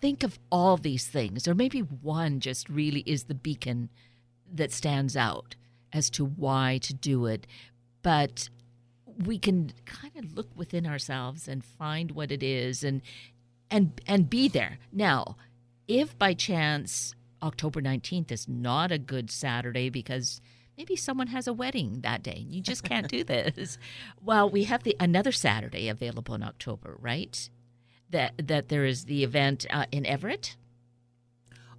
think 0.00 0.22
of 0.22 0.38
all 0.50 0.76
these 0.76 1.06
things, 1.06 1.46
or 1.46 1.54
maybe 1.54 1.80
one 1.80 2.40
just 2.40 2.68
really 2.68 3.00
is 3.00 3.24
the 3.24 3.34
beacon 3.34 3.90
that 4.52 4.72
stands 4.72 5.16
out 5.16 5.54
as 5.92 6.10
to 6.10 6.24
why 6.24 6.78
to 6.82 6.94
do 6.94 7.26
it. 7.26 7.46
But 8.02 8.48
we 9.24 9.38
can 9.38 9.72
kind 9.84 10.16
of 10.16 10.36
look 10.36 10.48
within 10.56 10.86
ourselves 10.86 11.48
and 11.48 11.64
find 11.64 12.12
what 12.12 12.30
it 12.30 12.42
is 12.42 12.84
and 12.84 13.02
and 13.70 14.00
and 14.06 14.30
be 14.30 14.48
there. 14.48 14.78
Now, 14.92 15.36
if 15.88 16.16
by 16.18 16.34
chance 16.34 17.14
October 17.42 17.80
19th 17.80 18.30
is 18.30 18.46
not 18.48 18.92
a 18.92 18.98
good 18.98 19.30
Saturday 19.30 19.90
because 19.90 20.40
maybe 20.76 20.94
someone 20.96 21.28
has 21.28 21.46
a 21.46 21.52
wedding 21.52 22.00
that 22.02 22.22
day. 22.22 22.36
and 22.36 22.52
You 22.52 22.60
just 22.60 22.84
can't 22.84 23.08
do 23.08 23.24
this. 23.24 23.78
Well, 24.22 24.48
we 24.48 24.64
have 24.64 24.84
the 24.84 24.96
another 25.00 25.32
Saturday 25.32 25.88
available 25.88 26.34
in 26.34 26.42
October, 26.42 26.96
right? 27.00 27.50
That 28.10 28.46
that 28.46 28.68
there 28.68 28.84
is 28.84 29.04
the 29.04 29.24
event 29.24 29.66
uh, 29.70 29.86
in 29.90 30.06
Everett. 30.06 30.56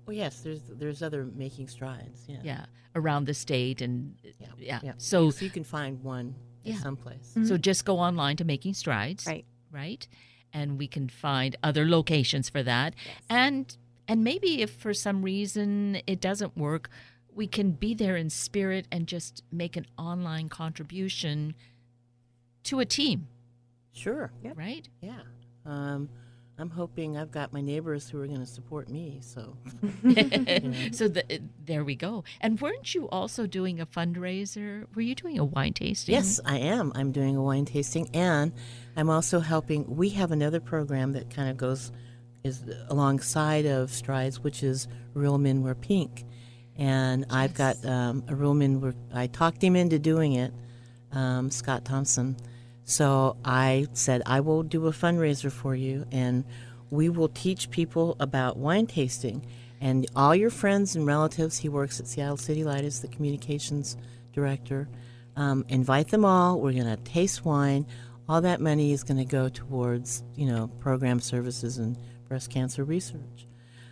Oh 0.07 0.11
yes, 0.11 0.41
there's 0.41 0.61
there's 0.69 1.01
other 1.01 1.25
making 1.25 1.67
strides. 1.67 2.25
Yeah. 2.27 2.37
Yeah, 2.43 2.65
around 2.95 3.25
the 3.25 3.33
state 3.33 3.81
and 3.81 4.15
yeah. 4.23 4.47
yeah. 4.57 4.79
yeah. 4.83 4.93
So, 4.97 5.29
so 5.29 5.45
you 5.45 5.51
can 5.51 5.63
find 5.63 6.03
one 6.03 6.35
yeah. 6.63 6.77
someplace. 6.77 7.29
Mm-hmm. 7.31 7.45
So 7.45 7.57
just 7.57 7.85
go 7.85 7.99
online 7.99 8.37
to 8.37 8.45
Making 8.45 8.73
Strides. 8.73 9.25
Right. 9.25 9.45
Right. 9.71 10.07
And 10.51 10.77
we 10.77 10.87
can 10.87 11.09
find 11.09 11.55
other 11.61 11.87
locations 11.87 12.49
for 12.49 12.63
that. 12.63 12.95
Yes. 13.05 13.15
And 13.29 13.77
and 14.09 14.23
maybe 14.23 14.61
if 14.61 14.71
for 14.71 14.93
some 14.93 15.21
reason 15.21 16.01
it 16.07 16.19
doesn't 16.19 16.57
work, 16.57 16.89
we 17.33 17.45
can 17.45 17.71
be 17.71 17.93
there 17.93 18.17
in 18.17 18.29
spirit 18.31 18.87
and 18.91 19.07
just 19.07 19.43
make 19.51 19.77
an 19.77 19.85
online 19.99 20.49
contribution 20.49 21.53
to 22.63 22.79
a 22.79 22.85
team. 22.85 23.27
Sure. 23.93 24.31
Yep. 24.43 24.57
Right? 24.57 24.89
Yeah. 25.01 25.21
Um, 25.63 26.09
I'm 26.57 26.71
hoping 26.71 27.17
I've 27.17 27.31
got 27.31 27.53
my 27.53 27.61
neighbors 27.61 28.09
who 28.09 28.19
are 28.19 28.25
going 28.25 28.39
to 28.39 28.47
support 28.47 28.89
me. 28.89 29.19
So, 29.21 29.55
so 30.91 31.07
the, 31.07 31.41
there 31.63 31.83
we 31.83 31.95
go. 31.95 32.23
And 32.41 32.59
weren't 32.59 32.95
you 32.95 33.07
also 33.09 33.45
doing 33.45 33.79
a 33.79 33.85
fundraiser? 33.85 34.87
Were 34.95 35.03
you 35.03 35.13
doing 35.13 35.37
a 35.37 35.45
wine 35.45 35.73
tasting? 35.73 36.15
Yes, 36.15 36.39
I 36.43 36.57
am. 36.57 36.91
I'm 36.95 37.11
doing 37.11 37.37
a 37.37 37.43
wine 37.43 37.65
tasting, 37.65 38.09
and 38.13 38.51
I'm 38.97 39.09
also 39.09 39.39
helping. 39.39 39.95
We 39.95 40.09
have 40.09 40.31
another 40.31 40.59
program 40.59 41.13
that 41.13 41.29
kind 41.29 41.49
of 41.49 41.55
goes 41.57 41.93
is 42.43 42.63
alongside 42.89 43.65
of 43.65 43.91
Strides, 43.91 44.39
which 44.39 44.63
is 44.63 44.87
Real 45.13 45.37
Men 45.37 45.61
Wear 45.63 45.75
Pink. 45.75 46.25
And 46.77 47.21
yes. 47.21 47.29
I've 47.31 47.53
got 47.53 47.85
um, 47.85 48.23
a 48.27 48.35
real 48.35 48.53
men 48.53 48.79
where 48.79 48.93
I 49.13 49.27
talked 49.27 49.61
him 49.61 49.75
into 49.75 49.99
doing 49.99 50.33
it, 50.33 50.53
um, 51.11 51.51
Scott 51.51 51.83
Thompson. 51.83 52.37
So 52.85 53.35
I 53.43 53.87
said, 53.93 54.23
I 54.25 54.39
will 54.39 54.63
do 54.63 54.87
a 54.87 54.91
fundraiser 54.91 55.51
for 55.51 55.75
you, 55.75 56.05
and 56.11 56.43
we 56.89 57.09
will 57.09 57.27
teach 57.29 57.69
people 57.69 58.15
about 58.19 58.57
wine 58.57 58.87
tasting. 58.87 59.45
And 59.81 60.07
all 60.15 60.33
your 60.33 60.49
friends 60.49 60.95
and 60.95 61.05
relatives, 61.05 61.57
he 61.57 61.69
works 61.69 61.99
at 61.99 62.07
Seattle 62.07 62.37
City 62.37 62.63
Light 62.63 62.83
as 62.83 63.01
the 63.01 63.07
communications 63.09 63.97
director. 64.33 64.89
Um, 65.35 65.65
invite 65.69 66.09
them 66.09 66.25
all. 66.25 66.59
We're 66.59 66.73
going 66.73 66.85
to 66.85 66.97
taste 67.03 67.45
wine. 67.45 67.85
All 68.27 68.41
that 68.41 68.61
money 68.61 68.91
is 68.91 69.03
going 69.03 69.17
to 69.17 69.25
go 69.25 69.49
towards, 69.49 70.23
you 70.35 70.45
know, 70.47 70.67
program 70.79 71.19
services 71.19 71.77
and 71.77 71.97
breast 72.29 72.51
cancer 72.51 72.83
research. 72.83 73.47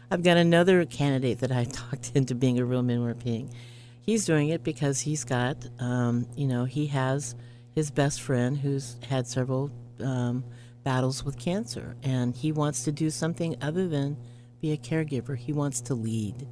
I've 0.10 0.23
got 0.23 0.38
another 0.38 0.86
candidate 0.86 1.39
that 1.39 1.52
I 1.52 1.63
talked 1.71 2.12
into 2.15 2.36
being 2.36 2.60
a 2.60 2.65
real 2.65 2.84
men 2.84 3.04
wear 3.04 3.15
pink. 3.15 3.52
He's 4.00 4.26
doing 4.26 4.50
it 4.50 4.63
because 4.63 5.02
he's 5.02 5.26
got, 5.26 5.58
um, 5.80 6.28
you 6.38 6.47
know, 6.47 6.63
he 6.63 6.88
has 6.88 7.36
his 7.76 7.91
best 7.91 8.21
friend 8.21 8.58
who's 8.58 8.95
had 9.10 9.28
several 9.28 9.69
um, 10.00 10.45
battles 10.84 11.26
with 11.26 11.38
cancer, 11.38 11.97
and 12.04 12.34
he 12.34 12.54
wants 12.54 12.86
to 12.86 12.91
do 12.93 13.10
something 13.10 13.58
other 13.62 13.89
than 13.89 14.15
be 14.62 14.71
a 14.71 14.78
caregiver. 14.78 15.36
He 15.36 15.52
wants 15.52 15.82
to 15.82 15.93
lead, 15.93 16.47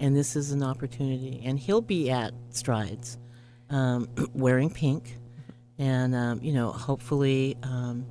and 0.00 0.16
this 0.16 0.34
is 0.34 0.50
an 0.50 0.64
opportunity. 0.64 1.40
And 1.44 1.58
he'll 1.58 1.80
be 1.80 2.10
at 2.10 2.34
Strides, 2.50 3.16
um, 3.70 4.08
wearing 4.34 4.70
pink, 4.70 5.16
and 5.78 6.14
um, 6.16 6.40
you 6.42 6.52
know, 6.52 6.72
hopefully, 6.72 7.56
um, 7.62 8.04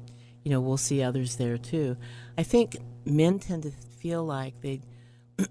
you 0.45 0.51
know, 0.51 0.61
we'll 0.61 0.77
see 0.77 1.03
others 1.03 1.35
there 1.35 1.57
too. 1.57 1.97
I 2.37 2.43
think 2.43 2.77
men 3.09 3.39
tend 3.39 3.63
to 3.63 3.71
feel 3.71 4.23
like 4.23 4.59
they 4.61 4.81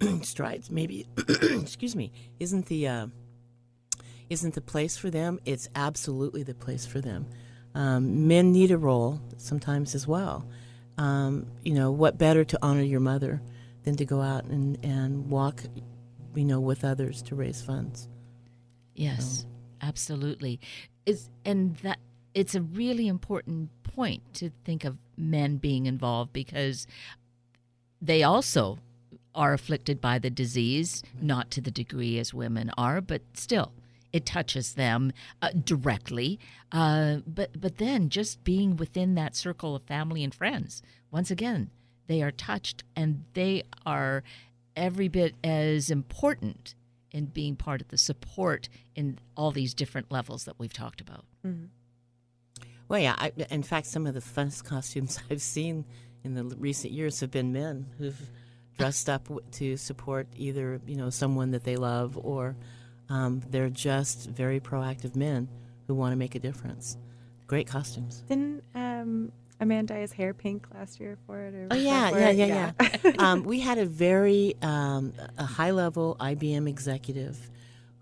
strides 0.22 0.70
maybe, 0.70 1.06
excuse 1.42 1.96
me, 1.96 2.12
isn't 2.40 2.66
the 2.66 2.88
uh, 2.88 3.06
isn't 4.28 4.54
the 4.54 4.60
place 4.60 4.96
for 4.96 5.10
them. 5.10 5.38
It's 5.44 5.68
absolutely 5.74 6.42
the 6.42 6.54
place 6.54 6.86
for 6.86 7.00
them. 7.00 7.26
Um, 7.74 8.26
men 8.26 8.52
need 8.52 8.70
a 8.70 8.78
role 8.78 9.20
sometimes 9.36 9.94
as 9.94 10.06
well. 10.06 10.48
Um, 10.98 11.46
you 11.62 11.74
know, 11.74 11.90
what 11.90 12.18
better 12.18 12.44
to 12.44 12.58
honor 12.62 12.82
your 12.82 13.00
mother 13.00 13.42
than 13.84 13.96
to 13.96 14.04
go 14.04 14.20
out 14.20 14.44
and, 14.44 14.78
and 14.84 15.30
walk, 15.30 15.62
you 16.34 16.44
know, 16.44 16.58
with 16.58 16.84
others 16.84 17.22
to 17.22 17.34
raise 17.34 17.60
funds. 17.60 18.08
Yes, 18.94 19.40
so. 19.42 19.46
absolutely. 19.86 20.58
Is 21.04 21.30
and 21.44 21.76
that 21.76 21.98
it's 22.34 22.54
a 22.54 22.62
really 22.62 23.08
important 23.08 23.70
point 23.82 24.22
to 24.34 24.50
think 24.64 24.84
of 24.84 24.96
men 25.16 25.56
being 25.56 25.86
involved 25.86 26.32
because 26.32 26.86
they 28.06 28.22
also 28.22 28.78
are 29.34 29.52
afflicted 29.52 30.00
by 30.00 30.18
the 30.18 30.30
disease, 30.30 31.02
not 31.20 31.50
to 31.50 31.60
the 31.60 31.70
degree 31.70 32.18
as 32.18 32.32
women 32.32 32.70
are, 32.78 33.00
but 33.00 33.22
still 33.34 33.72
it 34.12 34.24
touches 34.24 34.74
them 34.74 35.12
uh, 35.42 35.50
directly. 35.64 36.38
Uh, 36.72 37.18
but 37.26 37.60
but 37.60 37.76
then 37.76 38.08
just 38.08 38.42
being 38.44 38.76
within 38.76 39.14
that 39.14 39.36
circle 39.36 39.76
of 39.76 39.82
family 39.82 40.24
and 40.24 40.34
friends, 40.34 40.82
once 41.10 41.30
again, 41.30 41.70
they 42.06 42.22
are 42.22 42.30
touched 42.30 42.82
and 42.94 43.24
they 43.34 43.62
are 43.84 44.22
every 44.74 45.08
bit 45.08 45.34
as 45.44 45.90
important 45.90 46.74
in 47.10 47.26
being 47.26 47.56
part 47.56 47.80
of 47.80 47.88
the 47.88 47.98
support 47.98 48.68
in 48.94 49.18
all 49.36 49.50
these 49.50 49.74
different 49.74 50.10
levels 50.10 50.44
that 50.44 50.58
we've 50.58 50.72
talked 50.72 51.00
about. 51.00 51.24
Mm-hmm. 51.46 51.66
Well, 52.88 53.00
yeah. 53.00 53.14
I, 53.18 53.32
in 53.50 53.62
fact, 53.62 53.86
some 53.86 54.06
of 54.06 54.14
the 54.14 54.20
funnest 54.20 54.64
costumes 54.64 55.18
I've 55.30 55.42
seen 55.42 55.84
in 56.24 56.34
the 56.34 56.44
recent 56.56 56.92
years 56.92 57.20
have 57.20 57.30
been 57.30 57.52
men 57.52 57.86
who've 57.98 58.30
dressed 58.78 59.08
up 59.08 59.28
to 59.52 59.76
support 59.76 60.26
either 60.36 60.80
you 60.86 60.96
know 60.96 61.10
someone 61.10 61.50
that 61.52 61.64
they 61.64 61.76
love 61.76 62.18
or 62.22 62.56
um, 63.08 63.42
they're 63.50 63.70
just 63.70 64.28
very 64.28 64.60
proactive 64.60 65.14
men 65.16 65.48
who 65.86 65.94
want 65.94 66.12
to 66.12 66.16
make 66.16 66.34
a 66.34 66.40
difference. 66.40 66.96
Great 67.46 67.68
costumes. 67.68 68.24
Didn't 68.28 68.64
um, 68.74 69.30
Amanda 69.60 69.94
dye 69.94 70.00
his 70.00 70.12
hair 70.12 70.34
pink 70.34 70.66
last 70.74 70.98
year 70.98 71.16
for 71.26 71.40
it? 71.40 71.68
oh 71.70 71.76
yeah, 71.76 72.10
yeah, 72.10 72.30
yeah, 72.30 72.46
yeah, 72.46 72.72
yeah, 73.04 73.12
um, 73.18 73.44
we 73.44 73.60
had 73.60 73.78
a 73.78 73.86
very 73.86 74.54
um, 74.62 75.12
a 75.38 75.44
high 75.44 75.70
level 75.70 76.16
IBM 76.20 76.68
executive 76.68 77.50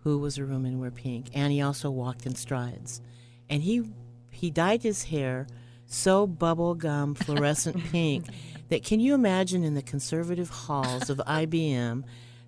who 0.03 0.19
was 0.19 0.39
a 0.39 0.45
room 0.45 0.65
and 0.65 0.81
wear 0.81 0.91
pink, 0.91 1.27
and 1.35 1.53
he 1.53 1.61
also 1.61 1.91
walked 1.91 2.27
in 2.27 2.35
strides, 2.35 3.01
and 3.51 3.63
he 3.63 3.91
he 4.31 4.51
dyed 4.51 4.83
his 4.83 5.05
hair 5.05 5.47
so 5.87 6.27
bubblegum 6.27 7.17
fluorescent 7.17 7.83
pink 7.93 8.27
that 8.69 8.85
can 8.85 9.01
you 9.01 9.15
imagine 9.15 9.65
in 9.65 9.75
the 9.75 9.83
conservative 9.83 10.51
halls 10.51 11.11
of 11.11 11.19
IBM 11.19 12.05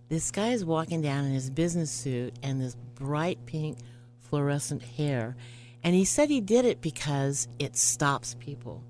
this 0.09 0.31
guy 0.31 0.49
is 0.49 0.65
walking 0.65 1.03
down 1.03 1.25
in 1.25 1.33
his 1.33 1.51
business 1.51 1.91
suit 1.91 2.35
and 2.43 2.61
this 2.61 2.77
bright 2.95 3.45
pink 3.47 3.79
fluorescent 4.21 4.83
hair. 4.83 5.37
And 5.83 5.95
he 5.95 6.05
said 6.05 6.31
he 6.31 6.41
did 6.41 6.65
it 6.65 6.81
because 6.81 7.49
it 7.59 7.77
stops 7.77 8.37
people 8.39 8.85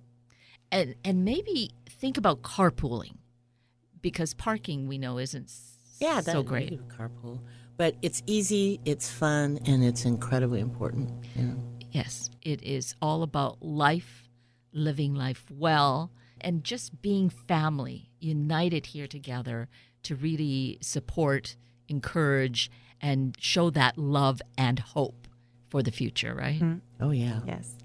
And, 0.72 0.96
and 1.06 1.24
maybe 1.24 1.72
think 1.90 2.18
about 2.18 2.42
carpooling 2.42 3.18
because 4.02 4.34
parking 4.34 4.88
we 4.88 4.98
know 4.98 5.18
isn't 5.20 5.52
yeah, 6.00 6.20
so 6.20 6.44
great. 6.44 6.86
Carpool, 6.90 7.40
but 7.78 7.96
it's 8.02 8.22
easy, 8.26 8.82
it's 8.84 9.10
fun, 9.10 9.60
and 9.66 9.84
it's 9.84 10.04
incredibly 10.04 10.60
important. 10.60 11.10
You 11.36 11.44
know? 11.44 11.56
Yes, 11.92 12.30
it 12.42 12.62
is 12.64 12.96
all 13.02 13.24
about 13.24 13.62
life, 13.62 14.28
living 14.74 15.16
life 15.16 15.46
well, 15.50 16.12
and 16.42 16.64
just 16.64 17.02
being 17.02 17.30
family, 17.30 18.10
united 18.20 18.88
here 18.88 19.08
together 19.08 19.70
to 20.04 20.16
really 20.16 20.78
support, 20.82 21.56
encourage, 21.88 22.70
and 23.06 23.38
show 23.40 23.70
that 23.70 24.00
love 24.00 24.42
and 24.58 24.80
hope 24.80 25.28
for 25.70 25.84
the 25.84 25.92
future, 25.92 26.34
right? 26.34 26.60
Mm-hmm. 26.60 27.04
Oh, 27.04 27.12
yeah. 27.12 27.42
Yes. 27.46 27.76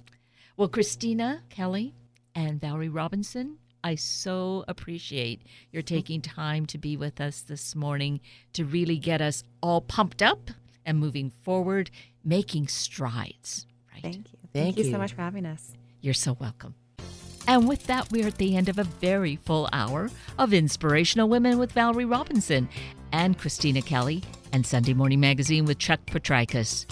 Well, 0.57 0.69
Christina 0.69 1.43
Kelly 1.51 1.95
and 2.35 2.59
Valerie 2.59 2.89
Robinson, 2.89 3.59
I 3.85 3.97
so 3.97 4.65
appreciate 4.67 5.43
your 5.73 5.83
taking 5.83 6.23
time 6.23 6.65
to 6.67 6.79
be 6.79 6.97
with 6.97 7.21
us 7.21 7.43
this 7.43 7.77
morning 7.77 8.21
to 8.55 8.65
really 8.65 8.97
get 8.97 9.21
us 9.21 9.45
all 9.63 9.83
pumped 9.83 10.23
up 10.23 10.51
and 10.87 10.99
moving 10.99 11.29
forward, 11.29 11.91
making 12.25 12.69
strides. 12.69 13.67
Right? 13.93 14.03
Thank 14.03 14.33
you. 14.33 14.39
Thank, 14.55 14.65
Thank 14.65 14.79
you. 14.79 14.85
you 14.85 14.91
so 14.91 14.97
much 14.97 15.13
for 15.13 15.21
having 15.21 15.45
us. 15.45 15.75
You're 16.01 16.15
so 16.15 16.33
welcome. 16.41 16.77
And 17.47 17.69
with 17.69 17.87
that, 17.89 18.11
we're 18.11 18.27
at 18.27 18.39
the 18.39 18.57
end 18.57 18.71
of 18.71 18.79
a 18.79 18.85
very 18.85 19.37
full 19.37 19.69
hour 19.71 20.11
of 20.39 20.55
Inspirational 20.55 21.29
Women 21.29 21.59
with 21.59 21.73
Valerie 21.73 22.07
Robinson 22.07 22.71
and 23.13 23.39
Christina 23.39 23.83
Kelly 23.83 24.23
and 24.53 24.67
Sunday 24.67 24.95
Morning 24.95 25.21
Magazine 25.21 25.65
with 25.65 25.79
Chuck 25.79 26.01
Petrikis. 26.07 26.87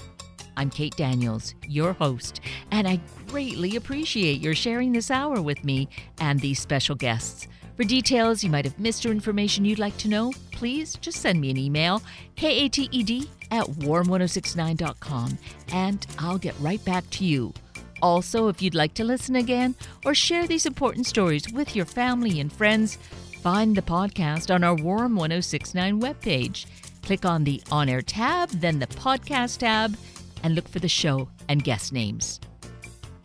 I'm 0.57 0.71
Kate 0.71 0.97
Daniels, 0.97 1.55
your 1.67 1.93
host, 1.93 2.41
and 2.71 2.89
I 2.89 3.01
greatly 3.29 3.77
appreciate 3.77 4.41
your 4.41 4.55
sharing 4.55 4.93
this 4.93 5.11
hour 5.11 5.41
with 5.41 5.65
me 5.65 5.89
and 6.21 6.41
these 6.41 6.61
special 6.61 6.95
guests. 6.95 7.47
For 7.77 7.85
details 7.85 8.43
you 8.43 8.51
might 8.51 8.65
have 8.65 8.79
missed 8.81 9.07
or 9.07 9.11
information 9.11 9.65
you'd 9.65 9.79
like 9.79 9.97
to 9.99 10.09
know, 10.09 10.33
please 10.51 10.97
just 10.97 11.21
send 11.21 11.41
me 11.41 11.51
an 11.51 11.57
email, 11.57 12.03
kated 12.35 13.29
at 13.53 13.67
warm1069.com, 13.67 15.39
and 15.73 16.07
I'll 16.19 16.39
get 16.39 16.59
right 16.59 16.85
back 16.85 17.09
to 17.11 17.25
you. 17.25 17.55
Also, 18.03 18.49
if 18.49 18.61
you'd 18.63 18.75
like 18.75 18.95
to 18.95 19.05
listen 19.05 19.37
again 19.37 19.75
or 20.05 20.15
share 20.15 20.47
these 20.47 20.67
important 20.67 21.07
stories 21.07 21.53
with 21.53 21.77
your 21.77 21.87
family 21.87 22.41
and 22.41 22.53
friends, 22.53 22.99
find 23.43 23.77
the 23.77 23.83
podcast 23.83 24.53
on 24.53 24.65
our 24.65 24.75
Warm 24.75 25.17
1069 25.17 26.01
webpage. 26.01 26.67
Click 27.03 27.25
on 27.25 27.45
the 27.45 27.63
On 27.71 27.89
Air 27.89 28.03
tab, 28.03 28.51
then 28.51 28.79
the 28.79 28.87
Podcast 28.87 29.59
tab, 29.59 29.97
and 30.43 30.55
look 30.55 30.69
for 30.69 30.79
the 30.79 30.89
show 30.89 31.29
and 31.49 31.65
guest 31.65 31.93
names. 31.93 32.41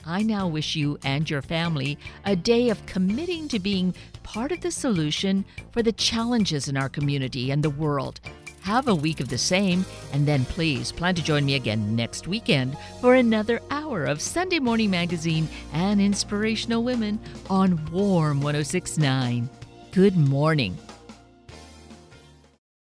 I 0.05 0.21
now 0.21 0.47
wish 0.47 0.75
you 0.75 0.97
and 1.03 1.29
your 1.29 1.41
family 1.41 1.97
a 2.25 2.35
day 2.35 2.69
of 2.69 2.85
committing 2.85 3.47
to 3.49 3.59
being 3.59 3.93
part 4.23 4.51
of 4.51 4.61
the 4.61 4.71
solution 4.71 5.45
for 5.71 5.81
the 5.81 5.91
challenges 5.91 6.67
in 6.67 6.75
our 6.75 6.89
community 6.89 7.51
and 7.51 7.63
the 7.63 7.69
world. 7.69 8.19
Have 8.61 8.87
a 8.87 8.95
week 8.95 9.19
of 9.19 9.27
the 9.27 9.37
same, 9.37 9.85
and 10.13 10.25
then 10.25 10.45
please 10.45 10.91
plan 10.91 11.15
to 11.15 11.23
join 11.23 11.45
me 11.45 11.55
again 11.55 11.95
next 11.95 12.27
weekend 12.27 12.77
for 13.01 13.15
another 13.15 13.59
hour 13.69 14.05
of 14.05 14.21
Sunday 14.21 14.59
Morning 14.59 14.89
Magazine 14.89 15.49
and 15.73 15.99
Inspirational 15.99 16.83
Women 16.83 17.19
on 17.49 17.85
Warm 17.91 18.41
1069. 18.41 19.49
Good 19.91 20.15
morning. 20.15 20.77